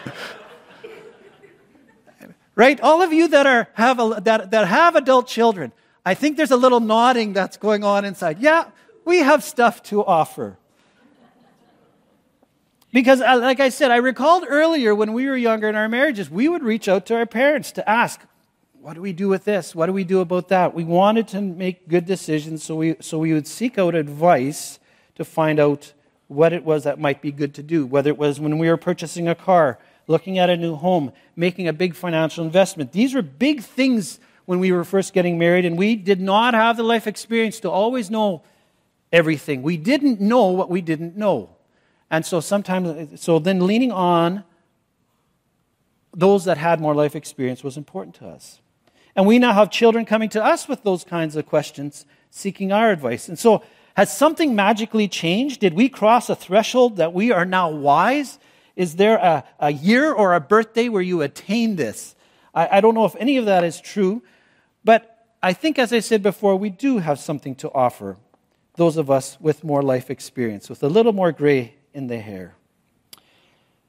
right? 2.55 2.81
All 2.81 3.01
of 3.01 3.13
you 3.13 3.27
that, 3.29 3.45
are, 3.45 3.69
have, 3.73 3.99
a, 3.99 4.21
that, 4.23 4.51
that 4.51 4.67
have 4.67 4.95
adult 4.95 5.27
children, 5.27 5.71
I 6.05 6.13
think 6.13 6.37
there's 6.37 6.51
a 6.51 6.57
little 6.57 6.79
nodding 6.79 7.33
that's 7.33 7.57
going 7.57 7.83
on 7.83 8.05
inside. 8.05 8.39
Yeah, 8.39 8.69
we 9.05 9.19
have 9.19 9.43
stuff 9.43 9.83
to 9.83 10.03
offer. 10.03 10.57
Because, 12.91 13.21
uh, 13.21 13.37
like 13.39 13.59
I 13.59 13.69
said, 13.69 13.91
I 13.91 13.97
recalled 13.97 14.45
earlier 14.47 14.95
when 14.95 15.13
we 15.13 15.27
were 15.27 15.37
younger 15.37 15.69
in 15.69 15.75
our 15.75 15.89
marriages, 15.89 16.29
we 16.29 16.47
would 16.47 16.63
reach 16.63 16.87
out 16.87 17.05
to 17.07 17.15
our 17.15 17.25
parents 17.25 17.71
to 17.73 17.87
ask, 17.89 18.21
What 18.87 18.93
do 18.93 19.01
we 19.01 19.11
do 19.11 19.27
with 19.27 19.43
this? 19.43 19.75
What 19.75 19.87
do 19.87 19.91
we 19.91 20.05
do 20.05 20.21
about 20.21 20.47
that? 20.47 20.73
We 20.73 20.85
wanted 20.85 21.27
to 21.29 21.41
make 21.41 21.89
good 21.89 22.05
decisions, 22.05 22.63
so 22.63 22.77
we, 22.77 22.95
so 23.01 23.19
we 23.19 23.33
would 23.33 23.45
seek 23.45 23.77
out 23.77 23.95
advice 23.95 24.79
to 25.15 25.25
find 25.25 25.59
out 25.59 25.91
what 26.29 26.53
it 26.53 26.63
was 26.63 26.85
that 26.85 26.97
might 26.97 27.21
be 27.21 27.33
good 27.33 27.53
to 27.55 27.63
do, 27.63 27.85
whether 27.85 28.09
it 28.09 28.17
was 28.17 28.39
when 28.39 28.57
we 28.57 28.69
were 28.69 28.77
purchasing 28.77 29.27
a 29.27 29.35
car, 29.35 29.77
looking 30.07 30.39
at 30.39 30.49
a 30.49 30.55
new 30.55 30.73
home, 30.77 31.11
making 31.35 31.67
a 31.67 31.73
big 31.73 31.95
financial 31.95 32.45
investment. 32.45 32.93
These 32.93 33.13
were 33.13 33.21
big 33.21 33.61
things 33.61 34.21
when 34.45 34.59
we 34.59 34.71
were 34.71 34.85
first 34.85 35.13
getting 35.13 35.37
married, 35.37 35.65
and 35.65 35.77
we 35.77 35.97
did 35.97 36.21
not 36.21 36.53
have 36.53 36.77
the 36.77 36.83
life 36.83 37.07
experience 37.07 37.59
to 37.59 37.69
always 37.69 38.09
know 38.09 38.41
everything. 39.11 39.63
We 39.63 39.75
didn't 39.75 40.21
know 40.21 40.45
what 40.45 40.69
we 40.69 40.79
didn't 40.79 41.17
know. 41.17 41.49
And 42.09 42.25
so 42.25 42.39
sometimes, 42.39 43.19
so 43.19 43.37
then 43.37 43.67
leaning 43.67 43.91
on 43.91 44.45
those 46.13 46.45
that 46.45 46.57
had 46.57 46.79
more 46.79 46.95
life 46.95 47.17
experience 47.17 47.65
was 47.65 47.75
important 47.75 48.15
to 48.15 48.27
us. 48.27 48.61
And 49.17 49.25
we 49.25 49.39
now 49.39 49.51
have 49.51 49.71
children 49.71 50.05
coming 50.05 50.29
to 50.29 50.43
us 50.43 50.67
with 50.67 50.83
those 50.83 51.03
kinds 51.03 51.35
of 51.35 51.47
questions, 51.47 52.05
seeking 52.29 52.71
our 52.71 52.91
advice. 52.91 53.27
And 53.27 53.37
so, 53.37 53.63
has 53.95 54.15
something 54.15 54.53
magically 54.53 55.07
changed? 55.07 55.59
Did 55.59 55.73
we 55.73 55.89
cross 55.89 56.29
a 56.29 56.35
threshold 56.35 56.97
that 56.97 57.13
we 57.13 57.31
are 57.31 57.45
now 57.45 57.71
wise? 57.71 58.37
Is 58.75 58.97
there 58.97 59.17
a, 59.17 59.43
a 59.59 59.71
year 59.71 60.13
or 60.13 60.35
a 60.35 60.39
birthday 60.39 60.87
where 60.87 61.01
you 61.01 61.23
attain 61.23 61.77
this? 61.77 62.15
I, 62.53 62.77
I 62.77 62.81
don't 62.81 62.93
know 62.93 63.05
if 63.05 63.15
any 63.15 63.37
of 63.37 63.45
that 63.45 63.63
is 63.63 63.81
true, 63.81 64.21
but 64.83 65.25
I 65.41 65.51
think, 65.53 65.79
as 65.79 65.91
I 65.91 65.99
said 65.99 66.21
before, 66.21 66.55
we 66.55 66.69
do 66.69 66.99
have 66.99 67.17
something 67.17 67.55
to 67.55 67.71
offer 67.71 68.17
those 68.75 68.97
of 68.97 69.09
us 69.09 69.41
with 69.41 69.63
more 69.63 69.81
life 69.81 70.11
experience, 70.11 70.69
with 70.69 70.83
a 70.83 70.89
little 70.89 71.13
more 71.13 71.31
gray 71.31 71.73
in 71.91 72.05
the 72.05 72.19
hair. 72.19 72.53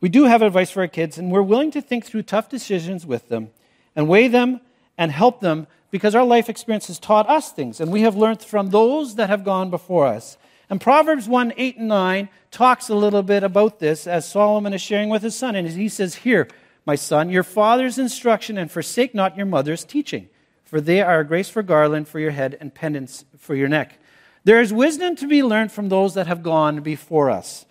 We 0.00 0.08
do 0.08 0.24
have 0.24 0.40
advice 0.40 0.70
for 0.70 0.80
our 0.80 0.88
kids, 0.88 1.18
and 1.18 1.30
we're 1.30 1.42
willing 1.42 1.70
to 1.72 1.82
think 1.82 2.06
through 2.06 2.22
tough 2.22 2.48
decisions 2.48 3.04
with 3.04 3.28
them 3.28 3.50
and 3.94 4.08
weigh 4.08 4.28
them 4.28 4.62
and 4.98 5.12
help 5.12 5.40
them 5.40 5.66
because 5.90 6.14
our 6.14 6.24
life 6.24 6.50
experience 6.50 6.88
has 6.88 6.98
taught 6.98 7.28
us 7.30 7.52
things, 7.52 7.80
and 7.80 7.90
we 7.90 8.02
have 8.02 8.16
learned 8.16 8.42
from 8.42 8.70
those 8.70 9.14
that 9.14 9.30
have 9.30 9.44
gone 9.44 9.70
before 9.70 10.06
us. 10.06 10.36
And 10.68 10.80
Proverbs 10.80 11.26
1 11.26 11.54
8 11.56 11.78
and 11.78 11.88
9 11.88 12.28
talks 12.50 12.88
a 12.88 12.94
little 12.94 13.22
bit 13.22 13.42
about 13.42 13.78
this 13.78 14.06
as 14.06 14.30
Solomon 14.30 14.74
is 14.74 14.82
sharing 14.82 15.08
with 15.08 15.22
his 15.22 15.34
son. 15.34 15.56
And 15.56 15.66
he 15.68 15.88
says, 15.88 16.16
Here, 16.16 16.48
my 16.84 16.94
son, 16.94 17.30
your 17.30 17.42
father's 17.42 17.98
instruction, 17.98 18.58
and 18.58 18.70
forsake 18.70 19.14
not 19.14 19.36
your 19.36 19.46
mother's 19.46 19.84
teaching, 19.84 20.28
for 20.64 20.80
they 20.80 21.00
are 21.00 21.20
a 21.20 21.26
graceful 21.26 21.62
garland 21.62 22.08
for 22.08 22.18
your 22.18 22.32
head 22.32 22.56
and 22.60 22.74
pendants 22.74 23.24
for 23.38 23.54
your 23.54 23.68
neck. 23.68 23.98
There 24.44 24.60
is 24.60 24.72
wisdom 24.72 25.16
to 25.16 25.26
be 25.26 25.42
learned 25.42 25.72
from 25.72 25.88
those 25.88 26.14
that 26.14 26.26
have 26.26 26.42
gone 26.42 26.80
before 26.80 27.30
us. 27.30 27.64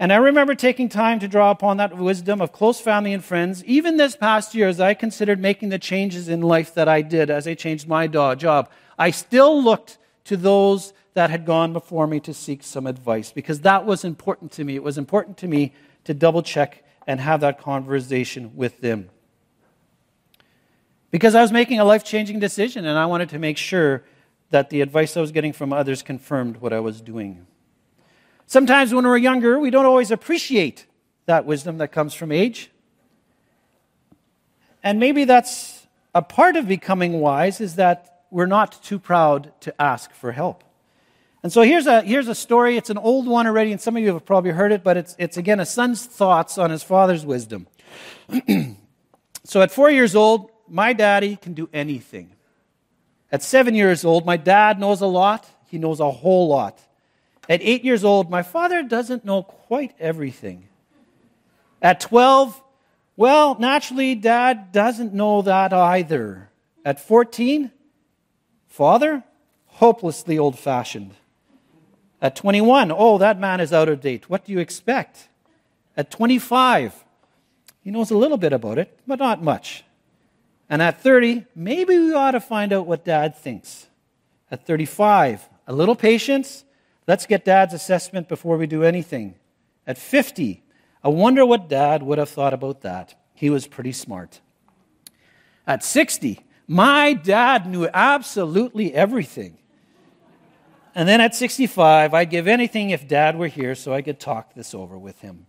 And 0.00 0.12
I 0.12 0.16
remember 0.16 0.54
taking 0.54 0.88
time 0.88 1.18
to 1.18 1.28
draw 1.28 1.50
upon 1.50 1.78
that 1.78 1.96
wisdom 1.96 2.40
of 2.40 2.52
close 2.52 2.80
family 2.80 3.12
and 3.12 3.24
friends, 3.24 3.64
even 3.64 3.96
this 3.96 4.14
past 4.14 4.54
year 4.54 4.68
as 4.68 4.80
I 4.80 4.94
considered 4.94 5.40
making 5.40 5.70
the 5.70 5.78
changes 5.78 6.28
in 6.28 6.40
life 6.40 6.72
that 6.74 6.88
I 6.88 7.02
did 7.02 7.30
as 7.30 7.48
I 7.48 7.54
changed 7.54 7.88
my 7.88 8.06
job. 8.06 8.70
I 8.96 9.10
still 9.10 9.60
looked 9.60 9.98
to 10.24 10.36
those 10.36 10.92
that 11.14 11.30
had 11.30 11.44
gone 11.44 11.72
before 11.72 12.06
me 12.06 12.20
to 12.20 12.32
seek 12.32 12.62
some 12.62 12.86
advice 12.86 13.32
because 13.32 13.62
that 13.62 13.84
was 13.84 14.04
important 14.04 14.52
to 14.52 14.62
me. 14.62 14.76
It 14.76 14.84
was 14.84 14.98
important 14.98 15.36
to 15.38 15.48
me 15.48 15.72
to 16.04 16.14
double 16.14 16.42
check 16.42 16.84
and 17.04 17.18
have 17.18 17.40
that 17.40 17.60
conversation 17.60 18.52
with 18.54 18.80
them. 18.80 19.10
Because 21.10 21.34
I 21.34 21.42
was 21.42 21.50
making 21.50 21.80
a 21.80 21.84
life 21.84 22.04
changing 22.04 22.38
decision 22.38 22.86
and 22.86 22.96
I 22.96 23.06
wanted 23.06 23.30
to 23.30 23.40
make 23.40 23.56
sure 23.56 24.04
that 24.50 24.70
the 24.70 24.80
advice 24.80 25.16
I 25.16 25.20
was 25.20 25.32
getting 25.32 25.52
from 25.52 25.72
others 25.72 26.02
confirmed 26.02 26.58
what 26.58 26.72
I 26.72 26.78
was 26.78 27.00
doing. 27.00 27.47
Sometimes 28.48 28.94
when 28.94 29.04
we're 29.04 29.18
younger, 29.18 29.58
we 29.58 29.68
don't 29.68 29.84
always 29.84 30.10
appreciate 30.10 30.86
that 31.26 31.44
wisdom 31.44 31.76
that 31.78 31.88
comes 31.88 32.14
from 32.14 32.32
age. 32.32 32.70
And 34.82 34.98
maybe 34.98 35.24
that's 35.24 35.86
a 36.14 36.22
part 36.22 36.56
of 36.56 36.66
becoming 36.66 37.20
wise 37.20 37.60
is 37.60 37.74
that 37.74 38.24
we're 38.30 38.46
not 38.46 38.82
too 38.82 38.98
proud 38.98 39.52
to 39.60 39.80
ask 39.80 40.12
for 40.12 40.32
help. 40.32 40.64
And 41.42 41.52
so 41.52 41.60
here's 41.60 41.86
a, 41.86 42.00
here's 42.00 42.26
a 42.26 42.34
story. 42.34 42.78
It's 42.78 42.88
an 42.88 42.96
old 42.96 43.26
one 43.26 43.46
already, 43.46 43.70
and 43.70 43.78
some 43.78 43.98
of 43.98 44.02
you 44.02 44.14
have 44.14 44.24
probably 44.24 44.52
heard 44.52 44.72
it, 44.72 44.82
but 44.82 44.96
it's, 44.96 45.14
it's 45.18 45.36
again 45.36 45.60
a 45.60 45.66
son's 45.66 46.06
thoughts 46.06 46.56
on 46.56 46.70
his 46.70 46.82
father's 46.82 47.26
wisdom. 47.26 47.66
so 49.44 49.60
at 49.60 49.70
four 49.70 49.90
years 49.90 50.16
old, 50.16 50.50
my 50.66 50.94
daddy 50.94 51.36
can 51.36 51.52
do 51.52 51.68
anything. 51.74 52.32
At 53.30 53.42
seven 53.42 53.74
years 53.74 54.06
old, 54.06 54.24
my 54.24 54.38
dad 54.38 54.80
knows 54.80 55.02
a 55.02 55.06
lot. 55.06 55.46
He 55.66 55.76
knows 55.76 56.00
a 56.00 56.10
whole 56.10 56.48
lot. 56.48 56.80
At 57.48 57.62
eight 57.62 57.84
years 57.84 58.04
old, 58.04 58.30
my 58.30 58.42
father 58.42 58.82
doesn't 58.82 59.24
know 59.24 59.42
quite 59.42 59.94
everything. 59.98 60.68
At 61.80 62.00
12, 62.00 62.62
well, 63.16 63.56
naturally, 63.58 64.14
dad 64.14 64.70
doesn't 64.72 65.14
know 65.14 65.42
that 65.42 65.72
either. 65.72 66.50
At 66.84 67.00
14, 67.00 67.70
father, 68.66 69.24
hopelessly 69.66 70.38
old 70.38 70.58
fashioned. 70.58 71.14
At 72.20 72.36
21, 72.36 72.92
oh, 72.94 73.18
that 73.18 73.38
man 73.38 73.60
is 73.60 73.72
out 73.72 73.88
of 73.88 74.00
date. 74.00 74.28
What 74.28 74.44
do 74.44 74.52
you 74.52 74.58
expect? 74.58 75.28
At 75.96 76.10
25, 76.10 77.04
he 77.82 77.90
knows 77.90 78.10
a 78.10 78.16
little 78.16 78.36
bit 78.36 78.52
about 78.52 78.78
it, 78.78 78.98
but 79.06 79.18
not 79.18 79.42
much. 79.42 79.84
And 80.68 80.82
at 80.82 81.00
30, 81.00 81.46
maybe 81.54 81.98
we 81.98 82.12
ought 82.12 82.32
to 82.32 82.40
find 82.40 82.72
out 82.72 82.86
what 82.86 83.04
dad 83.04 83.36
thinks. 83.36 83.86
At 84.50 84.66
35, 84.66 85.48
a 85.66 85.72
little 85.72 85.96
patience. 85.96 86.64
Let's 87.08 87.24
get 87.24 87.46
dad's 87.46 87.72
assessment 87.72 88.28
before 88.28 88.58
we 88.58 88.66
do 88.66 88.84
anything. 88.84 89.34
At 89.86 89.96
50, 89.96 90.62
I 91.02 91.08
wonder 91.08 91.46
what 91.46 91.66
dad 91.66 92.02
would 92.02 92.18
have 92.18 92.28
thought 92.28 92.52
about 92.52 92.82
that. 92.82 93.14
He 93.32 93.48
was 93.48 93.66
pretty 93.66 93.92
smart. 93.92 94.42
At 95.66 95.82
60, 95.82 96.44
my 96.66 97.14
dad 97.14 97.66
knew 97.66 97.88
absolutely 97.94 98.92
everything. 98.92 99.56
And 100.94 101.08
then 101.08 101.22
at 101.22 101.34
65, 101.34 102.12
I'd 102.12 102.28
give 102.28 102.46
anything 102.46 102.90
if 102.90 103.08
dad 103.08 103.38
were 103.38 103.48
here 103.48 103.74
so 103.74 103.94
I 103.94 104.02
could 104.02 104.20
talk 104.20 104.52
this 104.52 104.74
over 104.74 104.98
with 104.98 105.18
him. 105.22 105.46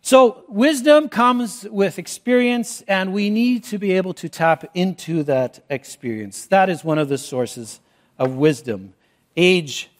So, 0.00 0.44
wisdom 0.48 1.10
comes 1.10 1.64
with 1.64 1.98
experience, 1.98 2.80
and 2.88 3.12
we 3.12 3.28
need 3.28 3.64
to 3.64 3.76
be 3.76 3.92
able 3.92 4.14
to 4.14 4.30
tap 4.30 4.70
into 4.72 5.22
that 5.24 5.62
experience. 5.68 6.46
That 6.46 6.70
is 6.70 6.82
one 6.82 6.96
of 6.96 7.10
the 7.10 7.18
sources 7.18 7.80
of 8.18 8.36
wisdom. 8.36 8.94
Age 9.36 9.90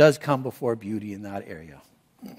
does 0.00 0.16
come 0.16 0.42
before 0.42 0.76
beauty 0.76 1.12
in 1.12 1.24
that 1.24 1.46
area. 1.46 1.82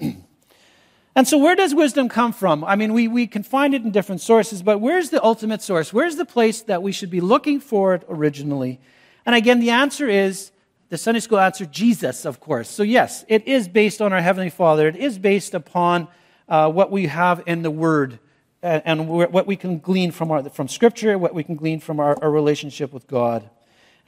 and 1.14 1.28
so, 1.28 1.38
where 1.38 1.54
does 1.54 1.72
wisdom 1.72 2.08
come 2.08 2.32
from? 2.32 2.64
I 2.64 2.74
mean, 2.74 2.92
we, 2.92 3.06
we 3.06 3.28
can 3.28 3.44
find 3.44 3.72
it 3.72 3.82
in 3.84 3.92
different 3.92 4.20
sources, 4.20 4.64
but 4.64 4.78
where's 4.78 5.10
the 5.10 5.22
ultimate 5.22 5.62
source? 5.62 5.92
Where's 5.92 6.16
the 6.16 6.24
place 6.24 6.62
that 6.62 6.82
we 6.82 6.90
should 6.90 7.08
be 7.08 7.20
looking 7.20 7.60
for 7.60 7.94
it 7.94 8.02
originally? 8.08 8.80
And 9.24 9.36
again, 9.36 9.60
the 9.60 9.70
answer 9.70 10.08
is 10.08 10.50
the 10.88 10.98
Sunday 10.98 11.20
school 11.20 11.38
answer 11.38 11.64
Jesus, 11.64 12.24
of 12.24 12.40
course. 12.40 12.68
So, 12.68 12.82
yes, 12.82 13.24
it 13.28 13.46
is 13.46 13.68
based 13.68 14.02
on 14.02 14.12
our 14.12 14.20
Heavenly 14.20 14.50
Father, 14.50 14.88
it 14.88 14.96
is 14.96 15.16
based 15.16 15.54
upon 15.54 16.08
uh, 16.48 16.68
what 16.68 16.90
we 16.90 17.06
have 17.06 17.44
in 17.46 17.62
the 17.62 17.70
Word 17.70 18.18
and, 18.60 19.08
what 19.08 19.46
we 19.46 19.54
can 19.54 19.78
glean 19.78 20.10
from, 20.10 20.32
our, 20.32 20.48
from 20.48 20.66
Scripture, 20.66 21.16
what 21.16 21.32
we 21.32 21.44
can 21.44 21.54
glean 21.54 21.78
from 21.78 22.00
our, 22.00 22.20
our 22.20 22.30
relationship 22.32 22.92
with 22.92 23.06
God. 23.06 23.48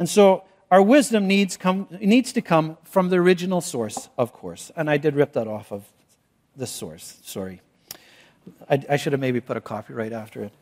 And 0.00 0.08
so 0.08 0.42
our 0.70 0.82
wisdom 0.82 1.26
needs, 1.26 1.56
come, 1.56 1.86
needs 2.00 2.32
to 2.32 2.40
come 2.40 2.78
from 2.84 3.08
the 3.08 3.16
original 3.16 3.60
source, 3.60 4.08
of 4.18 4.32
course. 4.32 4.72
And 4.76 4.90
I 4.90 4.96
did 4.96 5.14
rip 5.14 5.32
that 5.34 5.46
off 5.46 5.72
of 5.72 5.84
the 6.56 6.66
source. 6.66 7.18
Sorry. 7.22 7.60
I, 8.68 8.82
I 8.90 8.96
should 8.96 9.12
have 9.12 9.20
maybe 9.20 9.40
put 9.40 9.56
a 9.56 9.60
copyright 9.60 10.12
after 10.12 10.44
it. 10.44 10.52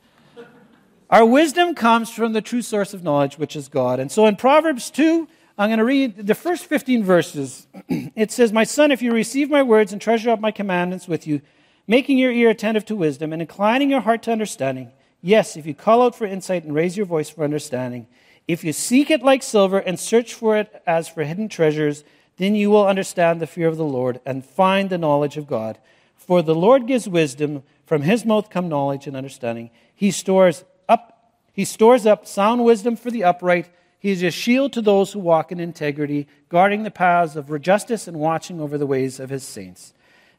Our 1.10 1.26
wisdom 1.26 1.74
comes 1.74 2.10
from 2.10 2.32
the 2.32 2.40
true 2.40 2.62
source 2.62 2.94
of 2.94 3.02
knowledge, 3.02 3.36
which 3.36 3.54
is 3.54 3.68
God. 3.68 4.00
And 4.00 4.10
so 4.10 4.26
in 4.26 4.36
Proverbs 4.36 4.90
2, 4.90 5.28
I'm 5.58 5.68
going 5.68 5.78
to 5.78 5.84
read 5.84 6.26
the 6.26 6.34
first 6.34 6.64
15 6.64 7.04
verses. 7.04 7.66
it 7.88 8.32
says, 8.32 8.52
My 8.52 8.64
son, 8.64 8.90
if 8.90 9.02
you 9.02 9.12
receive 9.12 9.50
my 9.50 9.62
words 9.62 9.92
and 9.92 10.00
treasure 10.00 10.30
up 10.30 10.40
my 10.40 10.50
commandments 10.50 11.06
with 11.06 11.26
you, 11.26 11.42
making 11.86 12.16
your 12.16 12.32
ear 12.32 12.48
attentive 12.48 12.86
to 12.86 12.96
wisdom 12.96 13.32
and 13.32 13.42
inclining 13.42 13.90
your 13.90 14.00
heart 14.00 14.22
to 14.22 14.32
understanding. 14.32 14.90
Yes, 15.20 15.56
if 15.56 15.66
you 15.66 15.74
call 15.74 16.02
out 16.02 16.14
for 16.14 16.24
insight 16.24 16.64
and 16.64 16.74
raise 16.74 16.96
your 16.96 17.06
voice 17.06 17.28
for 17.28 17.44
understanding, 17.44 18.06
if 18.48 18.64
you 18.64 18.72
seek 18.72 19.10
it 19.10 19.22
like 19.22 19.42
silver 19.42 19.78
and 19.78 19.98
search 19.98 20.34
for 20.34 20.56
it 20.56 20.82
as 20.86 21.08
for 21.08 21.24
hidden 21.24 21.48
treasures, 21.48 22.04
then 22.36 22.54
you 22.54 22.70
will 22.70 22.86
understand 22.86 23.40
the 23.40 23.46
fear 23.46 23.68
of 23.68 23.76
the 23.76 23.84
Lord 23.84 24.20
and 24.26 24.44
find 24.44 24.90
the 24.90 24.98
knowledge 24.98 25.36
of 25.36 25.46
God. 25.46 25.78
For 26.16 26.42
the 26.42 26.54
Lord 26.54 26.86
gives 26.86 27.08
wisdom, 27.08 27.62
from 27.84 28.02
his 28.02 28.24
mouth 28.24 28.50
come 28.50 28.68
knowledge 28.68 29.06
and 29.06 29.16
understanding. 29.16 29.70
He 29.94 30.10
stores 30.10 30.64
up 30.88 31.12
he 31.52 31.64
stores 31.66 32.06
up 32.06 32.26
sound 32.26 32.64
wisdom 32.64 32.96
for 32.96 33.10
the 33.10 33.24
upright. 33.24 33.68
He 33.98 34.10
is 34.10 34.22
a 34.22 34.30
shield 34.30 34.72
to 34.72 34.80
those 34.80 35.12
who 35.12 35.18
walk 35.18 35.52
in 35.52 35.60
integrity, 35.60 36.26
guarding 36.48 36.82
the 36.82 36.90
paths 36.90 37.36
of 37.36 37.60
justice 37.60 38.08
and 38.08 38.18
watching 38.18 38.60
over 38.60 38.78
the 38.78 38.86
ways 38.86 39.20
of 39.20 39.30
his 39.30 39.44
saints. 39.44 39.92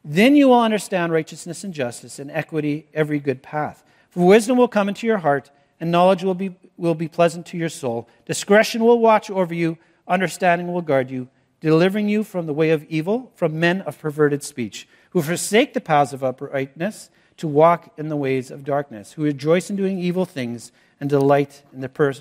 Then 0.04 0.36
you 0.36 0.48
will 0.48 0.60
understand 0.60 1.12
righteousness 1.12 1.64
and 1.64 1.72
justice 1.72 2.18
and 2.18 2.30
equity, 2.30 2.88
every 2.92 3.20
good 3.20 3.42
path. 3.42 3.84
For 4.10 4.26
wisdom 4.26 4.58
will 4.58 4.68
come 4.68 4.88
into 4.88 5.06
your 5.06 5.18
heart, 5.18 5.50
and 5.80 5.90
knowledge 5.90 6.22
will 6.24 6.34
be, 6.34 6.56
will 6.76 6.94
be 6.94 7.08
pleasant 7.08 7.46
to 7.46 7.56
your 7.56 7.68
soul. 7.68 8.08
Discretion 8.26 8.84
will 8.84 8.98
watch 8.98 9.30
over 9.30 9.54
you, 9.54 9.78
understanding 10.06 10.72
will 10.72 10.82
guard 10.82 11.10
you, 11.10 11.28
delivering 11.60 12.08
you 12.08 12.24
from 12.24 12.46
the 12.46 12.52
way 12.52 12.70
of 12.70 12.84
evil, 12.84 13.32
from 13.34 13.58
men 13.58 13.80
of 13.82 13.98
perverted 13.98 14.42
speech, 14.42 14.88
who 15.10 15.22
forsake 15.22 15.74
the 15.74 15.80
paths 15.80 16.12
of 16.12 16.22
uprightness 16.22 17.10
to 17.36 17.48
walk 17.48 17.92
in 17.96 18.08
the 18.08 18.16
ways 18.16 18.50
of 18.50 18.64
darkness, 18.64 19.12
who 19.12 19.24
rejoice 19.24 19.70
in 19.70 19.76
doing 19.76 19.98
evil 19.98 20.24
things 20.24 20.72
and 21.00 21.10
delight 21.10 21.62
in 21.72 21.80
the 21.80 21.88
per- 21.88 22.14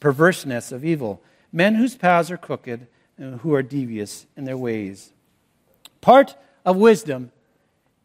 perverseness 0.00 0.72
of 0.72 0.84
evil, 0.84 1.22
men 1.52 1.74
whose 1.74 1.96
paths 1.96 2.30
are 2.30 2.36
crooked 2.36 2.86
and 3.18 3.40
who 3.40 3.54
are 3.54 3.62
devious 3.62 4.26
in 4.36 4.44
their 4.44 4.56
ways. 4.56 5.12
Part 6.00 6.36
of 6.64 6.76
wisdom 6.76 7.32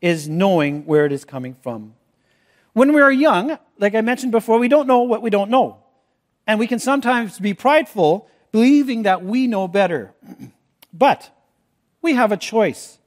is 0.01 0.27
knowing 0.27 0.85
where 0.85 1.05
it 1.05 1.11
is 1.11 1.25
coming 1.25 1.53
from. 1.53 1.93
When 2.73 2.93
we 2.93 3.01
are 3.01 3.11
young, 3.11 3.57
like 3.79 3.95
I 3.95 4.01
mentioned 4.01 4.31
before, 4.31 4.59
we 4.59 4.67
don't 4.67 4.87
know 4.87 5.01
what 5.01 5.21
we 5.21 5.29
don't 5.29 5.49
know. 5.49 5.77
And 6.47 6.59
we 6.59 6.67
can 6.67 6.79
sometimes 6.79 7.39
be 7.39 7.53
prideful, 7.53 8.27
believing 8.51 9.03
that 9.03 9.23
we 9.23 9.47
know 9.47 9.67
better. 9.67 10.13
but 10.93 11.29
we 12.01 12.13
have 12.13 12.31
a 12.31 12.37
choice. 12.37 12.97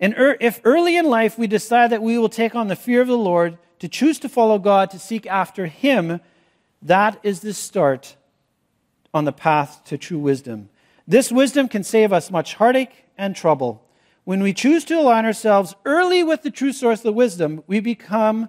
And 0.00 0.14
er, 0.18 0.36
if 0.40 0.60
early 0.64 0.96
in 0.96 1.06
life 1.06 1.38
we 1.38 1.46
decide 1.46 1.90
that 1.90 2.02
we 2.02 2.18
will 2.18 2.28
take 2.28 2.54
on 2.54 2.68
the 2.68 2.76
fear 2.76 3.00
of 3.00 3.08
the 3.08 3.18
Lord, 3.18 3.58
to 3.78 3.88
choose 3.88 4.18
to 4.20 4.28
follow 4.28 4.58
God, 4.58 4.90
to 4.90 4.98
seek 4.98 5.26
after 5.26 5.66
Him, 5.66 6.20
that 6.82 7.18
is 7.22 7.40
the 7.40 7.52
start 7.52 8.16
on 9.12 9.24
the 9.24 9.32
path 9.32 9.82
to 9.86 9.98
true 9.98 10.18
wisdom. 10.18 10.68
This 11.06 11.32
wisdom 11.32 11.68
can 11.68 11.84
save 11.84 12.12
us 12.12 12.30
much 12.30 12.54
heartache 12.54 13.04
and 13.18 13.34
trouble. 13.34 13.84
When 14.24 14.42
we 14.42 14.52
choose 14.52 14.84
to 14.84 14.94
align 14.94 15.24
ourselves 15.24 15.74
early 15.84 16.22
with 16.22 16.42
the 16.42 16.50
true 16.50 16.72
source 16.72 17.00
of 17.00 17.04
the 17.04 17.12
wisdom, 17.12 17.64
we 17.66 17.80
become, 17.80 18.48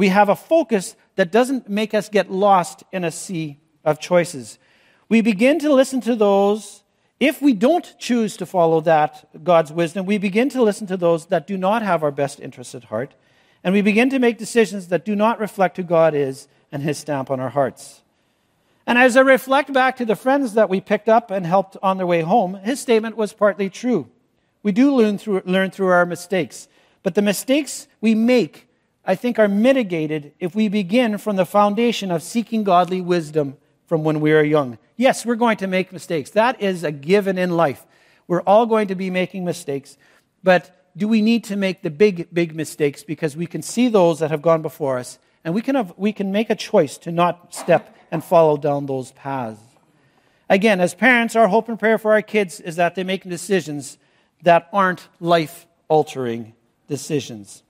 we 0.00 0.08
have 0.08 0.30
a 0.30 0.34
focus 0.34 0.96
that 1.16 1.30
doesn't 1.30 1.68
make 1.68 1.92
us 1.92 2.08
get 2.08 2.32
lost 2.32 2.84
in 2.90 3.04
a 3.04 3.10
sea 3.10 3.58
of 3.84 4.00
choices. 4.00 4.58
We 5.10 5.20
begin 5.20 5.58
to 5.58 5.70
listen 5.70 6.00
to 6.00 6.16
those, 6.16 6.82
if 7.20 7.42
we 7.42 7.52
don't 7.52 7.94
choose 7.98 8.34
to 8.38 8.46
follow 8.46 8.80
that, 8.80 9.28
God's 9.44 9.70
wisdom, 9.70 10.06
we 10.06 10.16
begin 10.16 10.48
to 10.48 10.62
listen 10.62 10.86
to 10.86 10.96
those 10.96 11.26
that 11.26 11.46
do 11.46 11.58
not 11.58 11.82
have 11.82 12.02
our 12.02 12.10
best 12.10 12.40
interests 12.40 12.74
at 12.74 12.84
heart. 12.84 13.12
And 13.62 13.74
we 13.74 13.82
begin 13.82 14.08
to 14.08 14.18
make 14.18 14.38
decisions 14.38 14.88
that 14.88 15.04
do 15.04 15.14
not 15.14 15.38
reflect 15.38 15.76
who 15.76 15.82
God 15.82 16.14
is 16.14 16.48
and 16.72 16.82
his 16.82 16.96
stamp 16.96 17.30
on 17.30 17.38
our 17.38 17.50
hearts. 17.50 18.00
And 18.86 18.96
as 18.96 19.18
I 19.18 19.20
reflect 19.20 19.70
back 19.70 19.98
to 19.98 20.06
the 20.06 20.16
friends 20.16 20.54
that 20.54 20.70
we 20.70 20.80
picked 20.80 21.10
up 21.10 21.30
and 21.30 21.44
helped 21.44 21.76
on 21.82 21.98
their 21.98 22.06
way 22.06 22.22
home, 22.22 22.54
his 22.54 22.80
statement 22.80 23.18
was 23.18 23.34
partly 23.34 23.68
true. 23.68 24.08
We 24.62 24.72
do 24.72 24.96
learn 24.96 25.18
through, 25.18 25.42
learn 25.44 25.70
through 25.70 25.88
our 25.88 26.06
mistakes, 26.06 26.68
but 27.02 27.14
the 27.14 27.20
mistakes 27.20 27.86
we 28.00 28.14
make, 28.14 28.66
I 29.10 29.16
think, 29.16 29.40
are 29.40 29.48
mitigated 29.48 30.34
if 30.38 30.54
we 30.54 30.68
begin 30.68 31.18
from 31.18 31.34
the 31.34 31.44
foundation 31.44 32.12
of 32.12 32.22
seeking 32.22 32.62
godly 32.62 33.00
wisdom 33.00 33.56
from 33.86 34.04
when 34.04 34.20
we 34.20 34.30
are 34.30 34.44
young. 34.44 34.78
Yes, 34.96 35.26
we're 35.26 35.34
going 35.34 35.56
to 35.56 35.66
make 35.66 35.92
mistakes. 35.92 36.30
That 36.30 36.62
is 36.62 36.84
a 36.84 36.92
given 36.92 37.36
in 37.36 37.56
life. 37.56 37.84
We're 38.28 38.42
all 38.42 38.66
going 38.66 38.86
to 38.86 38.94
be 38.94 39.10
making 39.10 39.44
mistakes, 39.44 39.98
but 40.44 40.92
do 40.96 41.08
we 41.08 41.22
need 41.22 41.42
to 41.46 41.56
make 41.56 41.82
the 41.82 41.90
big, 41.90 42.32
big 42.32 42.54
mistakes 42.54 43.02
because 43.02 43.36
we 43.36 43.46
can 43.46 43.62
see 43.62 43.88
those 43.88 44.20
that 44.20 44.30
have 44.30 44.42
gone 44.42 44.62
before 44.62 44.96
us 44.96 45.18
and 45.42 45.56
we 45.56 45.60
can, 45.60 45.74
have, 45.74 45.92
we 45.96 46.12
can 46.12 46.30
make 46.30 46.48
a 46.48 46.54
choice 46.54 46.96
to 46.98 47.10
not 47.10 47.52
step 47.52 47.96
and 48.12 48.22
follow 48.22 48.56
down 48.56 48.86
those 48.86 49.10
paths. 49.10 49.58
Again, 50.48 50.80
as 50.80 50.94
parents, 50.94 51.34
our 51.34 51.48
hope 51.48 51.68
and 51.68 51.80
prayer 51.80 51.98
for 51.98 52.12
our 52.12 52.22
kids 52.22 52.60
is 52.60 52.76
that 52.76 52.94
they 52.94 53.02
make 53.02 53.24
decisions 53.24 53.98
that 54.42 54.68
aren't 54.72 55.08
life 55.18 55.66
altering 55.88 56.54
decisions. 56.86 57.64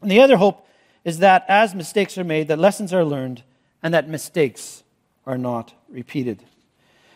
And 0.00 0.10
the 0.10 0.18
other 0.18 0.36
hope 0.36 0.66
is 1.04 1.18
that 1.18 1.44
as 1.48 1.74
mistakes 1.74 2.16
are 2.16 2.24
made, 2.24 2.48
that 2.48 2.58
lessons 2.58 2.92
are 2.92 3.04
learned 3.04 3.42
and 3.82 3.92
that 3.92 4.08
mistakes 4.08 4.82
are 5.26 5.38
not 5.38 5.74
repeated. 5.88 6.42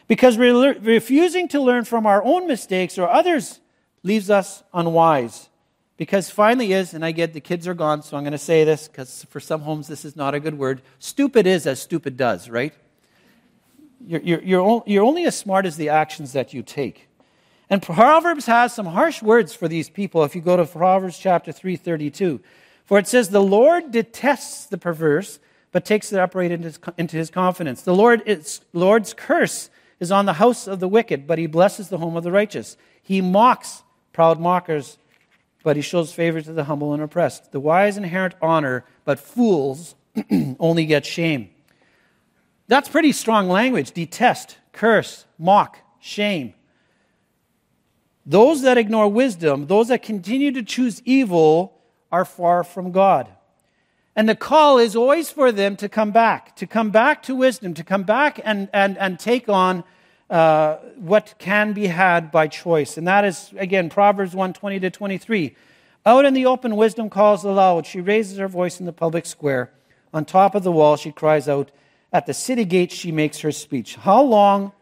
Because 0.09 0.39
refusing 0.39 1.49
to 1.49 1.61
learn 1.61 1.85
from 1.85 2.07
our 2.07 2.23
own 2.23 2.47
mistakes 2.47 2.99
or 2.99 3.09
others 3.09 3.61
leaves 4.03 4.31
us 4.31 4.63
unwise. 4.73 5.49
Because 5.97 6.31
finally 6.31 6.73
is, 6.73 6.95
and 6.95 7.05
I 7.05 7.13
get 7.13 7.33
the 7.33 7.41
kids 7.41 7.67
are 7.67 7.75
gone, 7.75 8.03
so 8.03 8.17
I'm 8.17 8.23
going 8.23 8.33
to 8.33 8.39
say 8.39 8.65
this 8.65 8.87
because 8.87 9.25
for 9.31 9.41
some 9.41 9.63
homes 9.63 9.89
this 9.89 10.05
is 10.05 10.15
not 10.15 10.35
a 10.35 10.41
good 10.41 10.59
word. 10.59 10.83
Stupid 10.99 11.47
is 11.47 11.67
as 11.67 11.81
stupid 11.81 12.17
does, 12.17 12.51
right? 12.51 12.75
You're, 14.07 14.21
you're, 14.21 14.43
you're, 14.43 14.83
you're 14.87 15.05
only 15.05 15.25
as 15.25 15.37
smart 15.37 15.65
as 15.65 15.77
the 15.77 15.89
actions 15.89 16.35
that 16.35 16.53
you 16.53 16.63
take. 16.63 17.09
And 17.69 17.83
Proverbs 17.83 18.47
has 18.47 18.75
some 18.75 18.87
harsh 18.87 19.23
words 19.23 19.55
for 19.55 19.67
these 19.67 19.89
people 19.89 20.23
if 20.23 20.37
you 20.37 20.41
go 20.41 20.57
to 20.57 20.67
Proverbs 20.67 21.19
chapter 21.19 21.51
332. 21.51 22.41
For 22.87 22.99
it 22.99 23.07
says, 23.07 23.29
The 23.29 23.43
Lord 23.43 23.91
detests 23.91 24.67
the 24.67 24.79
perverse, 24.79 25.39
but 25.73 25.85
takes 25.85 26.09
the 26.09 26.23
upright 26.23 26.51
into 26.51 27.17
his, 27.17 27.31
confidence. 27.31 27.83
The 27.83 27.95
Lord 27.95 28.23
is, 28.25 28.63
Lord's 28.73 29.13
curse 29.13 29.69
is 30.01 30.11
on 30.11 30.27
the 30.27 30.35
house 30.35 30.67
of 30.67 30.81
the 30.81 30.89
wicked, 30.89 31.27
but 31.27 31.39
he 31.39 31.47
blesses 31.47 31.89
the 31.89 31.99
home 31.99 32.17
of 32.17 32.25
the 32.25 32.33
righteous. 32.33 32.77
He 33.03 33.21
mocks 33.21 33.83
proud 34.13 34.41
mockers 34.41 34.99
but 35.67 35.75
he 35.75 35.83
shows 35.83 36.13
favor 36.13 36.41
to 36.41 36.53
the 36.53 36.63
humble 36.63 36.93
and 36.93 37.03
oppressed. 37.03 37.51
The 37.51 37.59
wise 37.59 37.97
inherit 37.97 38.37
honor, 38.41 38.85
but 39.05 39.19
fools 39.19 39.97
only 40.61 40.87
get 40.87 41.05
shame. 41.05 41.51
That's 42.69 42.89
pretty 42.89 43.11
strong 43.11 43.49
language. 43.49 43.91
Detest, 43.91 44.59
curse, 44.71 45.25
mock, 45.41 45.79
shame. 45.99 46.55
Those 48.25 48.63
that 48.63 48.79
ignore 48.79 49.09
wisdom, 49.09 49.67
those 49.67 49.89
that 49.89 50.05
continue 50.05 50.53
to 50.53 50.63
choose 50.63 51.03
evil, 51.05 51.76
are 52.11 52.25
far 52.25 52.65
from 52.65 52.93
God. 52.93 53.29
And 54.15 54.29
the 54.29 54.35
call 54.35 54.79
is 54.79 54.97
always 54.97 55.31
for 55.31 55.53
them 55.53 55.77
to 55.77 55.89
come 55.89 56.11
back, 56.11 56.57
to 56.57 56.67
come 56.67 56.91
back 56.91 57.23
to 57.25 57.35
wisdom, 57.35 57.75
to 57.75 57.85
come 57.85 58.03
back 58.03 58.41
and, 58.43 58.71
and, 58.73 58.97
and 58.97 59.19
take 59.19 59.49
on 59.49 59.85
uh, 60.31 60.77
what 60.97 61.35
can 61.39 61.75
be 61.75 61.87
had 61.87 62.33
by 62.33 62.49
choice. 62.49 62.97
And 62.97 63.07
that 63.07 63.25
is, 63.25 63.53
again, 63.59 63.91
Proverbs 63.91 64.35
1 64.35 64.55
20 64.55 64.81
to 64.81 64.91
23. 64.91 65.55
Out 66.07 66.25
in 66.25 66.35
the 66.35 66.47
open, 66.47 66.77
wisdom 66.77 67.11
calls 67.11 67.45
aloud. 67.45 67.85
She 67.85 68.01
raises 68.01 68.39
her 68.39 68.49
voice 68.49 68.81
in 68.81 68.87
the 68.87 68.93
public 68.93 69.27
square. 69.27 69.71
On 70.15 70.25
top 70.25 70.55
of 70.55 70.63
the 70.63 70.73
wall, 70.73 70.97
she 70.97 71.13
cries 71.13 71.49
out. 71.49 71.71
At 72.13 72.27
the 72.27 72.33
city 72.33 72.65
gate, 72.65 72.93
she 72.93 73.13
makes 73.13 73.41
her 73.41 73.53
speech. 73.53 73.97
How 73.97 74.23
long 74.23 74.73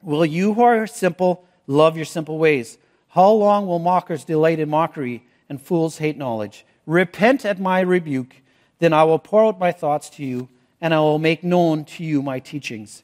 will 0.00 0.24
you 0.24 0.54
who 0.54 0.62
are 0.62 0.86
simple 0.86 1.44
love 1.66 1.96
your 1.96 2.06
simple 2.06 2.38
ways? 2.38 2.78
How 3.08 3.30
long 3.30 3.66
will 3.66 3.80
mockers 3.80 4.24
delight 4.24 4.58
in 4.60 4.70
mockery 4.70 5.24
and 5.52 5.60
fools 5.60 5.98
hate 5.98 6.16
knowledge? 6.16 6.64
Repent 6.86 7.44
at 7.44 7.60
my 7.60 7.80
rebuke, 7.80 8.36
then 8.78 8.94
I 8.94 9.04
will 9.04 9.18
pour 9.18 9.44
out 9.44 9.60
my 9.60 9.70
thoughts 9.70 10.08
to 10.10 10.24
you, 10.24 10.48
and 10.80 10.94
I 10.94 11.00
will 11.00 11.18
make 11.18 11.44
known 11.44 11.84
to 11.84 12.02
you 12.02 12.22
my 12.22 12.38
teachings. 12.38 13.02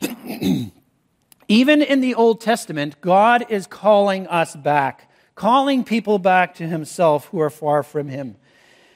Even 1.48 1.82
in 1.82 2.00
the 2.00 2.14
Old 2.14 2.40
Testament, 2.40 3.00
God 3.00 3.44
is 3.48 3.66
calling 3.66 4.28
us 4.28 4.54
back, 4.54 5.10
calling 5.34 5.82
people 5.82 6.20
back 6.20 6.54
to 6.54 6.68
Himself 6.68 7.26
who 7.26 7.40
are 7.40 7.50
far 7.50 7.82
from 7.82 8.06
Him. 8.06 8.36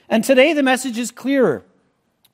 And 0.08 0.22
today 0.22 0.52
the 0.52 0.62
message 0.62 0.96
is 0.96 1.10
clearer. 1.10 1.64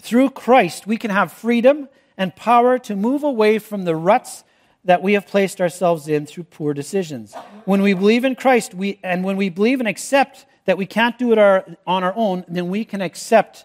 Through 0.03 0.31
Christ, 0.31 0.87
we 0.87 0.99
can 0.99 1.11
have 1.11 1.33
freedom 1.33 1.89
and 2.19 2.37
power 2.37 2.79
to 2.81 2.95
move 2.95 3.23
away 3.23 3.59
from 3.59 3.85
the 3.87 3.97
ruts 3.97 4.45
that 4.85 5.03
we 5.03 5.13
have 5.13 5.27
placed 5.27 5.61
ourselves 5.61 6.09
in 6.09 6.27
through 6.27 6.45
poor 6.45 6.75
decisions. 6.75 7.35
When 7.65 7.83
we 7.83 7.95
believe 7.95 8.25
in 8.25 8.35
Christ, 8.35 8.75
we, 8.75 8.99
and 9.03 9.23
when 9.23 9.37
we 9.37 9.49
believe 9.49 9.79
and 9.81 9.89
accept 9.89 10.47
that 10.65 10.79
we 10.79 10.87
can't 10.87 11.19
do 11.19 11.33
it 11.33 11.39
our, 11.39 11.65
on 11.87 12.03
our 12.03 12.13
own, 12.17 12.45
then 12.49 12.69
we 12.69 12.85
can 12.85 13.01
accept 13.01 13.65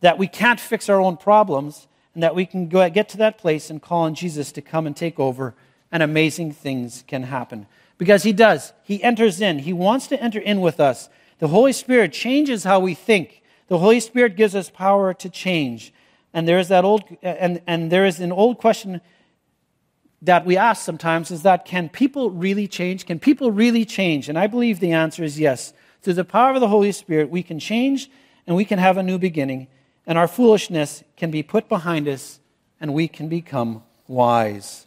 that 0.00 0.18
we 0.18 0.26
can't 0.26 0.60
fix 0.60 0.88
our 0.88 1.00
own 1.00 1.16
problems 1.16 1.86
and 2.14 2.22
that 2.22 2.34
we 2.34 2.46
can 2.46 2.68
go, 2.68 2.88
get 2.90 3.08
to 3.10 3.16
that 3.18 3.38
place 3.38 3.70
and 3.70 3.82
call 3.82 4.02
on 4.02 4.14
Jesus 4.14 4.50
to 4.52 4.62
come 4.62 4.86
and 4.86 4.96
take 4.96 5.20
over, 5.20 5.54
and 5.92 6.02
amazing 6.02 6.52
things 6.52 7.04
can 7.06 7.24
happen. 7.24 7.66
Because 7.98 8.22
He 8.22 8.32
does. 8.32 8.72
He 8.82 9.02
enters 9.02 9.40
in. 9.40 9.60
He 9.60 9.72
wants 9.72 10.06
to 10.08 10.20
enter 10.20 10.40
in 10.40 10.60
with 10.60 10.80
us. 10.80 11.08
The 11.38 11.48
Holy 11.48 11.72
Spirit 11.72 12.12
changes 12.12 12.64
how 12.64 12.80
we 12.80 12.94
think. 12.94 13.42
The 13.68 13.78
Holy 13.78 14.00
Spirit 14.00 14.36
gives 14.36 14.54
us 14.54 14.70
power 14.70 15.12
to 15.14 15.28
change. 15.28 15.92
And 16.32 16.46
there 16.46 16.58
is 16.58 16.68
that 16.68 16.84
old, 16.84 17.04
and, 17.22 17.60
and 17.66 17.90
there 17.92 18.06
is 18.06 18.20
an 18.20 18.32
old 18.32 18.58
question 18.58 19.00
that 20.22 20.46
we 20.46 20.56
ask 20.56 20.84
sometimes 20.84 21.30
is 21.30 21.42
that 21.42 21.64
can 21.64 21.88
people 21.88 22.30
really 22.30 22.66
change? 22.66 23.06
Can 23.06 23.18
people 23.18 23.50
really 23.50 23.84
change? 23.84 24.28
And 24.28 24.38
I 24.38 24.46
believe 24.46 24.80
the 24.80 24.92
answer 24.92 25.22
is 25.22 25.38
yes. 25.38 25.72
Through 26.02 26.14
the 26.14 26.24
power 26.24 26.54
of 26.54 26.60
the 26.60 26.68
Holy 26.68 26.92
Spirit, 26.92 27.30
we 27.30 27.42
can 27.42 27.58
change 27.58 28.10
and 28.46 28.56
we 28.56 28.64
can 28.64 28.78
have 28.78 28.96
a 28.96 29.02
new 29.02 29.18
beginning 29.18 29.68
and 30.06 30.16
our 30.16 30.28
foolishness 30.28 31.02
can 31.16 31.30
be 31.30 31.42
put 31.42 31.68
behind 31.68 32.06
us, 32.06 32.38
and 32.80 32.94
we 32.94 33.08
can 33.08 33.28
become 33.28 33.82
wise. 34.06 34.86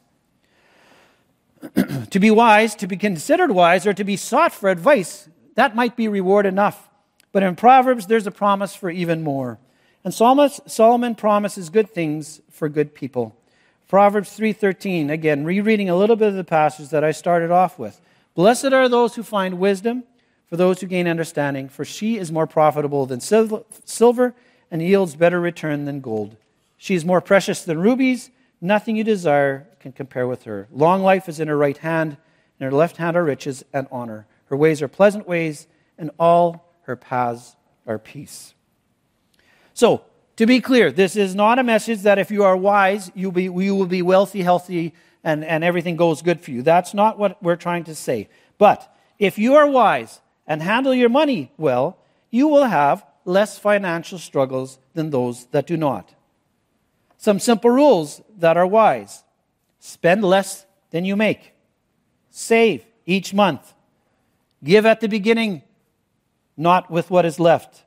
to 2.09 2.19
be 2.19 2.31
wise, 2.31 2.73
to 2.75 2.87
be 2.87 2.95
considered 2.95 3.51
wise, 3.51 3.85
or 3.85 3.93
to 3.93 4.05
be 4.05 4.15
sought 4.15 4.53
for 4.53 4.69
advice, 4.69 5.27
that 5.55 5.75
might 5.75 5.97
be 5.97 6.07
reward 6.07 6.45
enough. 6.45 6.89
But 7.33 7.43
in 7.43 7.57
Proverbs, 7.57 8.07
there's 8.07 8.27
a 8.27 8.31
promise 8.31 8.73
for 8.73 8.89
even 8.89 9.23
more. 9.23 9.59
And 10.05 10.13
Solomon 10.13 11.15
promises 11.15 11.69
good 11.69 11.89
things 11.89 12.39
for 12.49 12.69
good 12.69 12.95
people. 12.95 13.35
Proverbs 13.89 14.37
3:13, 14.37 15.09
again, 15.09 15.43
rereading 15.43 15.89
a 15.89 15.95
little 15.95 16.15
bit 16.15 16.27
of 16.27 16.35
the 16.35 16.43
passage 16.43 16.89
that 16.89 17.03
I 17.03 17.09
started 17.09 17.49
off 17.49 17.79
with. 17.79 17.99
Blessed 18.35 18.71
are 18.71 18.87
those 18.87 19.15
who 19.15 19.23
find 19.23 19.59
wisdom, 19.59 20.03
for 20.45 20.57
those 20.57 20.79
who 20.79 20.85
gain 20.87 21.07
understanding, 21.07 21.67
for 21.67 21.83
she 21.83 22.15
is 22.17 22.31
more 22.31 22.45
profitable 22.45 23.07
than 23.07 23.19
silver 23.19 24.35
and 24.69 24.81
yields 24.83 25.15
better 25.15 25.41
return 25.41 25.85
than 25.85 26.01
gold. 26.01 26.37
She 26.77 26.93
is 26.93 27.03
more 27.03 27.19
precious 27.19 27.63
than 27.63 27.79
rubies. 27.79 28.29
Nothing 28.61 28.95
you 28.95 29.03
desire 29.03 29.67
can 29.79 29.91
compare 29.91 30.27
with 30.27 30.43
her. 30.43 30.67
Long 30.71 31.01
life 31.01 31.27
is 31.27 31.39
in 31.39 31.47
her 31.47 31.57
right 31.57 31.77
hand, 31.77 32.17
in 32.59 32.65
her 32.65 32.71
left 32.71 32.97
hand 32.97 33.17
are 33.17 33.23
riches 33.23 33.65
and 33.73 33.87
honor. 33.91 34.27
Her 34.45 34.55
ways 34.55 34.83
are 34.83 34.87
pleasant 34.87 35.27
ways, 35.27 35.65
and 35.97 36.11
all 36.19 36.75
her 36.83 36.95
paths 36.95 37.55
are 37.87 37.97
peace. 37.97 38.53
So, 39.73 40.03
to 40.39 40.45
be 40.45 40.61
clear, 40.61 40.89
this 40.89 41.17
is 41.17 41.35
not 41.35 41.59
a 41.59 41.63
message 41.63 42.03
that 42.03 42.17
if 42.17 42.31
you 42.31 42.45
are 42.45 42.55
wise, 42.55 43.11
you'll 43.13 43.33
be, 43.33 43.43
you 43.43 43.75
will 43.75 43.85
be 43.85 44.01
wealthy, 44.01 44.41
healthy, 44.41 44.93
and, 45.21 45.43
and 45.43 45.65
everything 45.65 45.97
goes 45.97 46.21
good 46.21 46.39
for 46.39 46.51
you. 46.51 46.61
That's 46.61 46.93
not 46.93 47.19
what 47.19 47.43
we're 47.43 47.57
trying 47.57 47.83
to 47.83 47.93
say. 47.93 48.29
But 48.57 48.89
if 49.19 49.37
you 49.37 49.55
are 49.55 49.67
wise 49.67 50.21
and 50.47 50.61
handle 50.61 50.93
your 50.93 51.09
money 51.09 51.51
well, 51.57 51.97
you 52.31 52.47
will 52.47 52.63
have 52.63 53.05
less 53.25 53.59
financial 53.59 54.17
struggles 54.17 54.79
than 54.93 55.09
those 55.09 55.47
that 55.47 55.67
do 55.67 55.75
not. 55.75 56.15
Some 57.17 57.39
simple 57.39 57.71
rules 57.71 58.21
that 58.37 58.55
are 58.55 58.65
wise 58.65 59.25
spend 59.81 60.23
less 60.23 60.65
than 60.91 61.03
you 61.03 61.17
make, 61.17 61.51
save 62.29 62.85
each 63.05 63.33
month, 63.33 63.73
give 64.63 64.85
at 64.85 65.01
the 65.01 65.09
beginning, 65.09 65.63
not 66.55 66.89
with 66.89 67.11
what 67.11 67.25
is 67.25 67.41
left. 67.41 67.83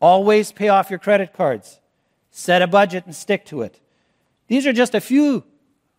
Always 0.00 0.50
pay 0.50 0.70
off 0.70 0.90
your 0.90 0.98
credit 0.98 1.32
cards, 1.32 1.78
set 2.36 2.62
a 2.62 2.66
budget 2.66 3.06
and 3.06 3.14
stick 3.14 3.46
to 3.46 3.62
it. 3.62 3.80
These 4.48 4.66
are 4.66 4.72
just 4.72 4.92
a 4.96 5.00
few 5.00 5.44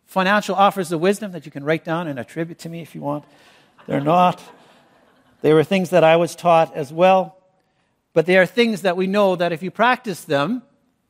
financial 0.04 0.54
offers 0.54 0.92
of 0.92 1.00
wisdom 1.00 1.32
that 1.32 1.46
you 1.46 1.52
can 1.52 1.64
write 1.64 1.86
down 1.86 2.10
and 2.10 2.20
attribute 2.20 2.60
to 2.60 2.70
me 2.70 2.82
if 2.82 2.94
you 2.94 3.00
want. 3.00 3.24
They're 3.88 4.02
not. 4.02 4.44
They 5.42 5.54
were 5.54 5.64
things 5.64 5.92
that 5.92 6.04
I 6.04 6.18
was 6.18 6.36
taught 6.36 6.76
as 6.76 6.92
well. 6.92 7.38
But 8.12 8.26
they 8.26 8.38
are 8.38 8.46
things 8.46 8.82
that 8.82 8.98
we 8.98 9.08
know 9.08 9.38
that 9.38 9.54
if 9.54 9.64
you 9.64 9.72
practice 9.72 10.26
them, 10.26 10.62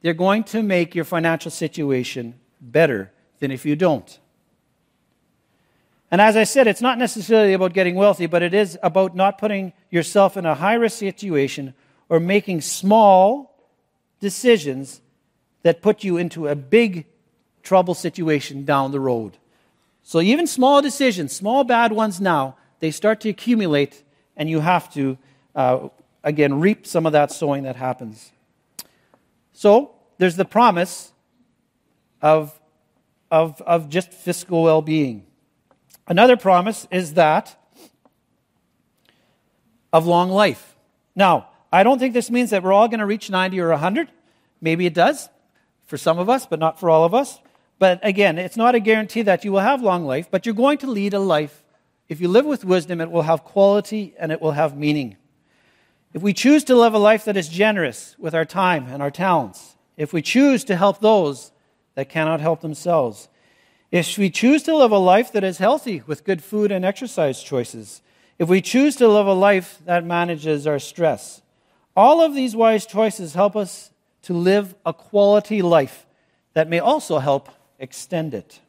they're 0.03 0.13
going 0.13 0.43
to 0.43 0.61
make 0.61 0.93
your 0.93 1.05
financial 1.05 1.49
situation 1.49 2.35
better 2.61 3.11
than 3.39 3.49
if 3.49 3.65
you 3.65 3.75
don't. 3.75 4.19
And 6.11 6.21
as 6.21 6.37
I 6.37 6.43
said, 6.43 6.67
it's 6.67 6.81
not 6.81 6.99
necessarily 6.99 7.53
about 7.53 7.73
getting 7.73 7.95
wealthy, 7.95 8.27
but 8.27 8.43
it 8.43 8.53
is 8.53 8.77
about 8.83 9.15
not 9.15 9.39
putting 9.39 9.73
yourself 9.89 10.37
in 10.37 10.45
a 10.45 10.53
high 10.53 10.75
risk 10.75 10.99
situation 10.99 11.73
or 12.09 12.19
making 12.19 12.61
small 12.61 13.59
decisions 14.19 15.01
that 15.65 15.81
put 15.81 16.03
you 16.03 16.15
into 16.15 16.47
a 16.47 16.53
big 16.53 17.07
trouble 17.63 17.95
situation 17.95 18.65
down 18.65 18.91
the 18.91 18.99
road. 18.99 19.35
So 20.03 20.21
even 20.21 20.45
small 20.45 20.79
decisions, 20.79 21.35
small 21.35 21.63
bad 21.63 21.91
ones 21.91 22.21
now, 22.21 22.55
they 22.81 22.91
start 22.91 23.19
to 23.21 23.29
accumulate, 23.29 24.03
and 24.37 24.47
you 24.47 24.59
have 24.59 24.93
to, 24.93 25.17
uh, 25.55 25.89
again, 26.23 26.59
reap 26.59 26.85
some 26.85 27.07
of 27.07 27.13
that 27.13 27.31
sowing 27.31 27.63
that 27.63 27.77
happens. 27.77 28.31
So 29.53 29.95
there's 30.19 30.35
the 30.35 30.45
promise 30.45 31.11
of, 32.21 32.61
of, 33.31 33.59
of 33.63 33.89
just 33.89 34.13
fiscal 34.13 34.61
well 34.61 34.83
being. 34.83 35.25
Another 36.07 36.37
promise 36.37 36.87
is 36.91 37.15
that 37.15 37.55
of 39.91 40.05
long 40.05 40.29
life. 40.29 40.75
Now, 41.15 41.49
I 41.73 41.81
don't 41.81 41.97
think 41.97 42.13
this 42.13 42.29
means 42.29 42.51
that 42.51 42.61
we're 42.61 42.71
all 42.71 42.87
going 42.87 42.99
to 42.99 43.07
reach 43.07 43.31
90 43.31 43.59
or 43.61 43.69
100. 43.69 44.11
Maybe 44.61 44.85
it 44.85 44.93
does 44.93 45.27
for 45.85 45.97
some 45.97 46.19
of 46.19 46.29
us, 46.29 46.45
but 46.45 46.59
not 46.59 46.79
for 46.79 46.89
all 46.89 47.03
of 47.03 47.13
us. 47.13 47.39
But 47.77 47.99
again, 48.03 48.37
it's 48.37 48.57
not 48.57 48.75
a 48.75 48.79
guarantee 48.79 49.21
that 49.23 49.43
you 49.43 49.51
will 49.51 49.59
have 49.59 49.81
long 49.81 50.05
life, 50.05 50.27
but 50.31 50.45
you're 50.45 50.55
going 50.55 50.77
to 50.79 50.87
lead 50.87 51.13
a 51.13 51.19
life. 51.19 51.63
If 52.07 52.21
you 52.21 52.27
live 52.27 52.45
with 52.45 52.63
wisdom, 52.63 53.01
it 53.01 53.11
will 53.11 53.23
have 53.23 53.43
quality 53.43 54.13
and 54.19 54.31
it 54.31 54.41
will 54.41 54.51
have 54.51 54.77
meaning. 54.77 55.17
If 56.13 56.21
we 56.21 56.33
choose 56.33 56.63
to 56.65 56.75
live 56.75 56.93
a 56.93 56.99
life 56.99 57.25
that 57.25 57.35
is 57.35 57.49
generous 57.49 58.15
with 58.17 58.33
our 58.33 58.45
time 58.45 58.87
and 58.87 59.01
our 59.01 59.11
talents, 59.11 59.75
if 59.97 60.13
we 60.13 60.21
choose 60.21 60.63
to 60.65 60.77
help 60.77 60.99
those 60.99 61.51
that 61.95 62.09
cannot 62.09 62.39
help 62.39 62.61
themselves, 62.61 63.27
if 63.91 64.17
we 64.17 64.29
choose 64.29 64.63
to 64.63 64.75
live 64.75 64.91
a 64.91 64.97
life 64.97 65.31
that 65.33 65.43
is 65.43 65.57
healthy 65.57 66.03
with 66.07 66.23
good 66.23 66.43
food 66.43 66.71
and 66.71 66.85
exercise 66.85 67.43
choices, 67.43 68.01
if 68.39 68.47
we 68.49 68.61
choose 68.61 68.95
to 68.97 69.07
live 69.07 69.27
a 69.27 69.33
life 69.33 69.79
that 69.85 70.05
manages 70.05 70.67
our 70.67 70.79
stress, 70.79 71.41
all 71.95 72.21
of 72.21 72.33
these 72.33 72.55
wise 72.55 72.85
choices 72.85 73.33
help 73.33 73.55
us 73.55 73.91
to 74.25 74.33
live 74.33 74.73
a 74.85 74.93
quality 74.93 75.61
life 75.61 76.07
that 76.53 76.67
may 76.67 76.79
also 76.79 77.19
help 77.19 77.49
extend 77.77 78.33
it. 78.33 78.59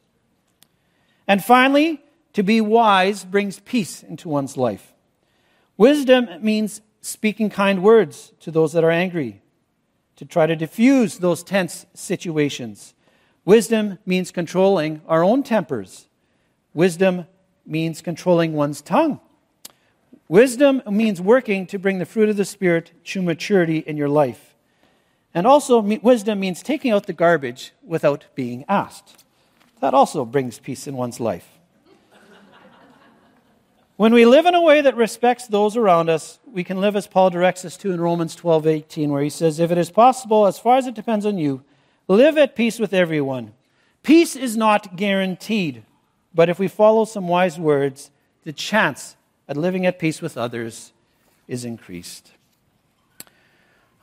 And 1.27 1.43
finally, 1.43 2.03
to 2.35 2.43
be 2.43 2.61
wise 2.61 3.25
brings 3.25 3.61
peace 3.61 4.03
into 4.03 4.29
one's 4.29 4.59
life. 4.59 4.93
Wisdom 5.79 6.29
means 6.43 6.83
speaking 7.01 7.49
kind 7.49 7.83
words 7.83 8.35
to 8.41 8.51
those 8.51 8.75
that 8.75 8.85
are 8.85 8.91
angry, 8.91 9.41
to 10.17 10.27
try 10.27 10.47
to 10.47 10.55
diffuse 10.55 11.19
those 11.19 11.43
tense 11.43 11.87
situations. 11.95 12.93
Wisdom 13.47 13.99
means 14.05 14.31
controlling 14.31 15.01
our 15.09 15.25
own 15.25 15.43
tempers. 15.43 16.09
Wisdom 16.75 17.27
means 17.65 18.03
controlling 18.03 18.53
one's 18.53 18.83
tongue. 18.83 19.21
Wisdom 20.29 20.83
means 20.91 21.19
working 21.19 21.67
to 21.67 21.79
bring 21.79 21.99
the 21.99 22.05
fruit 22.05 22.29
of 22.29 22.37
the 22.37 22.45
Spirit 22.45 22.93
to 23.05 23.23
maturity 23.23 23.79
in 23.79 23.97
your 23.97 24.11
life. 24.11 24.46
And 25.37 25.47
also, 25.47 25.81
wisdom 25.81 26.41
means 26.41 26.63
taking 26.63 26.93
out 26.93 27.07
the 27.07 27.13
garbage 27.13 27.73
without 27.85 28.25
being 28.35 28.65
asked. 28.71 29.23
That 29.81 29.93
also 29.93 30.25
brings 30.25 30.59
peace 30.59 30.87
in 30.87 30.97
one's 30.97 31.21
life. 31.21 31.47
when 33.99 34.15
we 34.15 34.25
live 34.25 34.47
in 34.47 34.55
a 34.55 34.63
way 34.63 34.81
that 34.81 34.97
respects 34.97 35.47
those 35.47 35.77
around 35.77 36.09
us, 36.09 36.39
we 36.51 36.65
can 36.65 36.81
live 36.81 36.97
as 36.97 37.07
Paul 37.07 37.29
directs 37.29 37.67
us 37.67 37.77
to 37.77 37.93
in 37.93 38.01
Romans 38.01 38.35
12 38.35 38.67
18, 38.67 39.11
where 39.11 39.23
he 39.23 39.29
says, 39.29 39.61
If 39.61 39.71
it 39.71 39.77
is 39.77 39.91
possible, 39.91 40.47
as 40.47 40.59
far 40.59 40.79
as 40.79 40.87
it 40.87 40.95
depends 40.95 41.27
on 41.27 41.37
you, 41.37 41.63
live 42.09 42.39
at 42.39 42.57
peace 42.57 42.79
with 42.79 42.95
everyone. 42.95 43.53
Peace 44.03 44.37
is 44.37 44.57
not 44.57 44.97
guaranteed, 44.97 45.83
but 46.35 46.49
if 46.49 46.59
we 46.59 46.67
follow 46.67 47.05
some 47.05 47.29
wise 47.29 47.59
words, 47.59 48.11
the 48.45 48.55
chance 48.55 49.17
at 49.51 49.59
living 49.59 49.85
at 49.85 49.99
peace 49.99 50.23
with 50.23 50.39
others 50.39 50.95
is 51.47 51.67
increased. 51.67 52.31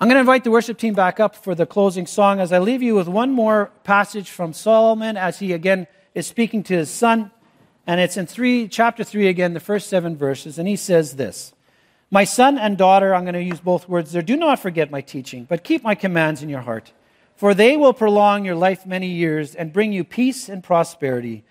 I'm 0.04 0.10
going 0.10 0.18
to 0.18 0.20
invite 0.20 0.44
the 0.44 0.52
worship 0.52 0.78
team 0.78 0.96
back 0.96 1.22
up 1.22 1.34
for 1.34 1.56
the 1.56 1.66
closing 1.66 2.08
song 2.08 2.42
as 2.42 2.52
I 2.52 2.60
leave 2.60 2.82
you 2.84 2.94
with 2.94 3.08
one 3.08 3.32
more 3.32 3.72
passage 3.86 4.30
from 4.30 4.52
Solomon 4.52 5.16
as 5.16 5.40
he 5.40 5.54
again 5.54 5.88
is 6.14 6.28
speaking 6.28 6.62
to 6.64 6.76
his 6.76 6.92
son. 6.92 7.32
And 7.88 8.02
it's 8.02 8.18
in 8.18 8.26
three, 8.26 8.68
chapter 8.68 9.06
3 9.06 9.30
again, 9.30 9.54
the 9.54 9.62
first 9.62 9.88
seven 9.88 10.18
verses. 10.18 10.60
And 10.60 10.68
he 10.68 10.76
says 10.76 11.16
this 11.16 11.54
My 12.12 12.26
son 12.26 12.58
and 12.58 12.78
daughter, 12.78 13.16
I'm 13.16 13.24
going 13.24 13.34
to 13.36 13.42
use 13.42 13.62
both 13.62 13.88
words 13.88 14.12
there, 14.12 14.22
do 14.22 14.36
not 14.36 14.60
forget 14.60 14.92
my 14.92 15.00
teaching, 15.00 15.46
but 15.46 15.64
keep 15.64 15.84
my 15.84 15.96
commands 15.96 16.44
in 16.44 16.50
your 16.50 16.64
heart. 16.64 16.92
For 17.38 17.54
they 17.54 17.78
will 17.78 17.94
prolong 17.94 18.44
your 18.44 18.56
life 18.56 18.86
many 18.86 19.08
years 19.08 19.56
and 19.56 19.72
bring 19.72 19.94
you 19.94 20.04
peace 20.04 20.50
and 20.50 20.62
prosperity. 20.62 21.46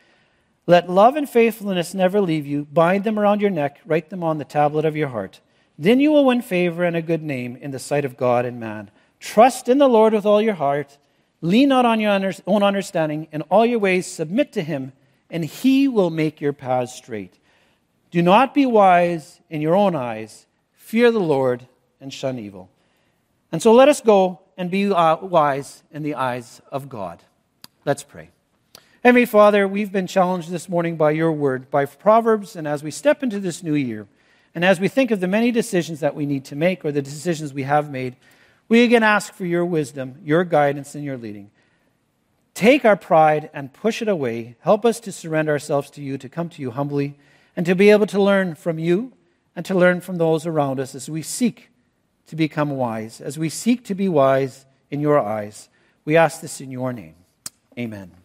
Let 0.67 0.91
love 0.91 1.17
and 1.17 1.27
faithfulness 1.27 1.95
never 1.95 2.21
leave 2.21 2.47
you. 2.47 2.67
Bind 2.71 3.05
them 3.05 3.19
around 3.19 3.41
your 3.41 3.49
neck, 3.49 3.81
write 3.87 4.11
them 4.11 4.23
on 4.23 4.37
the 4.37 4.45
tablet 4.45 4.85
of 4.85 4.95
your 4.95 5.09
heart. 5.09 5.41
Then 5.79 6.01
you 6.01 6.13
will 6.13 6.25
win 6.25 6.43
favor 6.43 6.85
and 6.85 6.97
a 6.97 7.03
good 7.03 7.23
name 7.23 7.57
in 7.57 7.71
the 7.71 7.79
sight 7.79 8.05
of 8.05 8.17
God 8.17 8.45
and 8.45 8.61
man. 8.61 8.91
Trust 9.21 9.69
in 9.69 9.79
the 9.79 9.89
Lord 9.89 10.13
with 10.13 10.27
all 10.27 10.43
your 10.43 10.55
heart. 10.55 10.99
Lean 11.41 11.69
not 11.69 11.87
on 11.87 12.01
your 12.01 12.33
own 12.47 12.63
understanding. 12.63 13.29
In 13.33 13.43
all 13.43 13.67
your 13.67 13.79
ways, 13.79 14.07
submit 14.07 14.53
to 14.53 14.63
him, 14.63 14.93
and 15.31 15.45
he 15.45 15.89
will 15.89 16.11
make 16.11 16.41
your 16.41 16.53
paths 16.53 16.95
straight. 16.95 17.39
Do 18.11 18.21
not 18.23 18.55
be 18.55 18.67
wise 18.67 19.41
in 19.49 19.61
your 19.61 19.75
own 19.75 19.97
eyes. 19.97 20.47
Fear 20.75 21.11
the 21.11 21.21
Lord 21.21 21.67
and 22.01 22.13
shun 22.13 22.39
evil. 22.39 22.69
And 23.51 23.63
so 23.63 23.73
let 23.73 23.89
us 23.89 24.01
go 24.01 24.41
and 24.57 24.71
be 24.71 24.91
uh, 24.91 25.17
wise 25.17 25.83
in 25.91 26.03
the 26.03 26.15
eyes 26.15 26.61
of 26.71 26.89
God. 26.89 27.23
Let's 27.85 28.03
pray. 28.03 28.31
Heavenly 29.03 29.27
Father, 29.27 29.67
we've 29.67 29.91
been 29.91 30.07
challenged 30.07 30.51
this 30.51 30.69
morning 30.69 30.97
by 30.97 31.11
your 31.11 31.33
word, 31.33 31.71
by 31.71 31.87
Proverbs, 31.87 32.55
and 32.55 32.69
as 32.69 32.85
we 32.85 32.91
step 32.91 33.23
into 33.23 33.41
this 33.41 33.63
new 33.63 33.75
year, 33.75 34.07
and 34.55 34.65
as 34.65 34.81
we 34.81 34.89
think 34.89 35.11
of 35.11 35.21
the 35.21 35.29
many 35.29 35.51
decisions 35.51 36.01
that 36.01 36.15
we 36.15 36.27
need 36.27 36.45
to 36.47 36.57
make 36.57 36.85
or 36.85 36.93
the 36.93 37.03
decisions 37.03 37.55
we 37.55 37.63
have 37.63 37.91
made, 37.91 38.17
we 38.69 38.85
again 38.85 39.03
ask 39.03 39.35
for 39.35 39.47
your 39.47 39.65
wisdom, 39.65 40.17
your 40.25 40.45
guidance, 40.45 40.95
and 40.95 41.05
your 41.05 41.17
leading. 41.17 41.51
Take 42.55 42.85
our 42.85 42.97
pride 42.97 43.51
and 43.55 43.73
push 43.73 44.03
it 44.03 44.09
away. 44.09 44.57
Help 44.61 44.85
us 44.85 45.01
to 45.01 45.13
surrender 45.13 45.53
ourselves 45.53 45.91
to 45.91 46.03
you, 46.03 46.19
to 46.19 46.29
come 46.29 46.49
to 46.51 46.63
you 46.63 46.71
humbly, 46.71 47.19
and 47.57 47.65
to 47.67 47.75
be 47.75 47.91
able 47.91 48.07
to 48.07 48.23
learn 48.23 48.55
from 48.55 48.79
you 48.79 49.13
and 49.57 49.65
to 49.67 49.75
learn 49.75 50.01
from 50.01 50.17
those 50.17 50.47
around 50.47 50.81
us 50.81 50.95
as 50.95 51.09
we 51.09 51.23
seek 51.23 51.71
to 52.27 52.37
become 52.37 52.71
wise, 52.71 53.21
as 53.21 53.39
we 53.39 53.49
seek 53.49 53.85
to 53.85 53.95
be 53.95 54.09
wise 54.09 54.65
in 54.91 55.01
your 55.01 55.19
eyes. 55.19 55.69
We 56.05 56.17
ask 56.17 56.41
this 56.41 56.61
in 56.61 56.71
your 56.71 56.93
name. 56.93 57.15
Amen. 57.79 58.22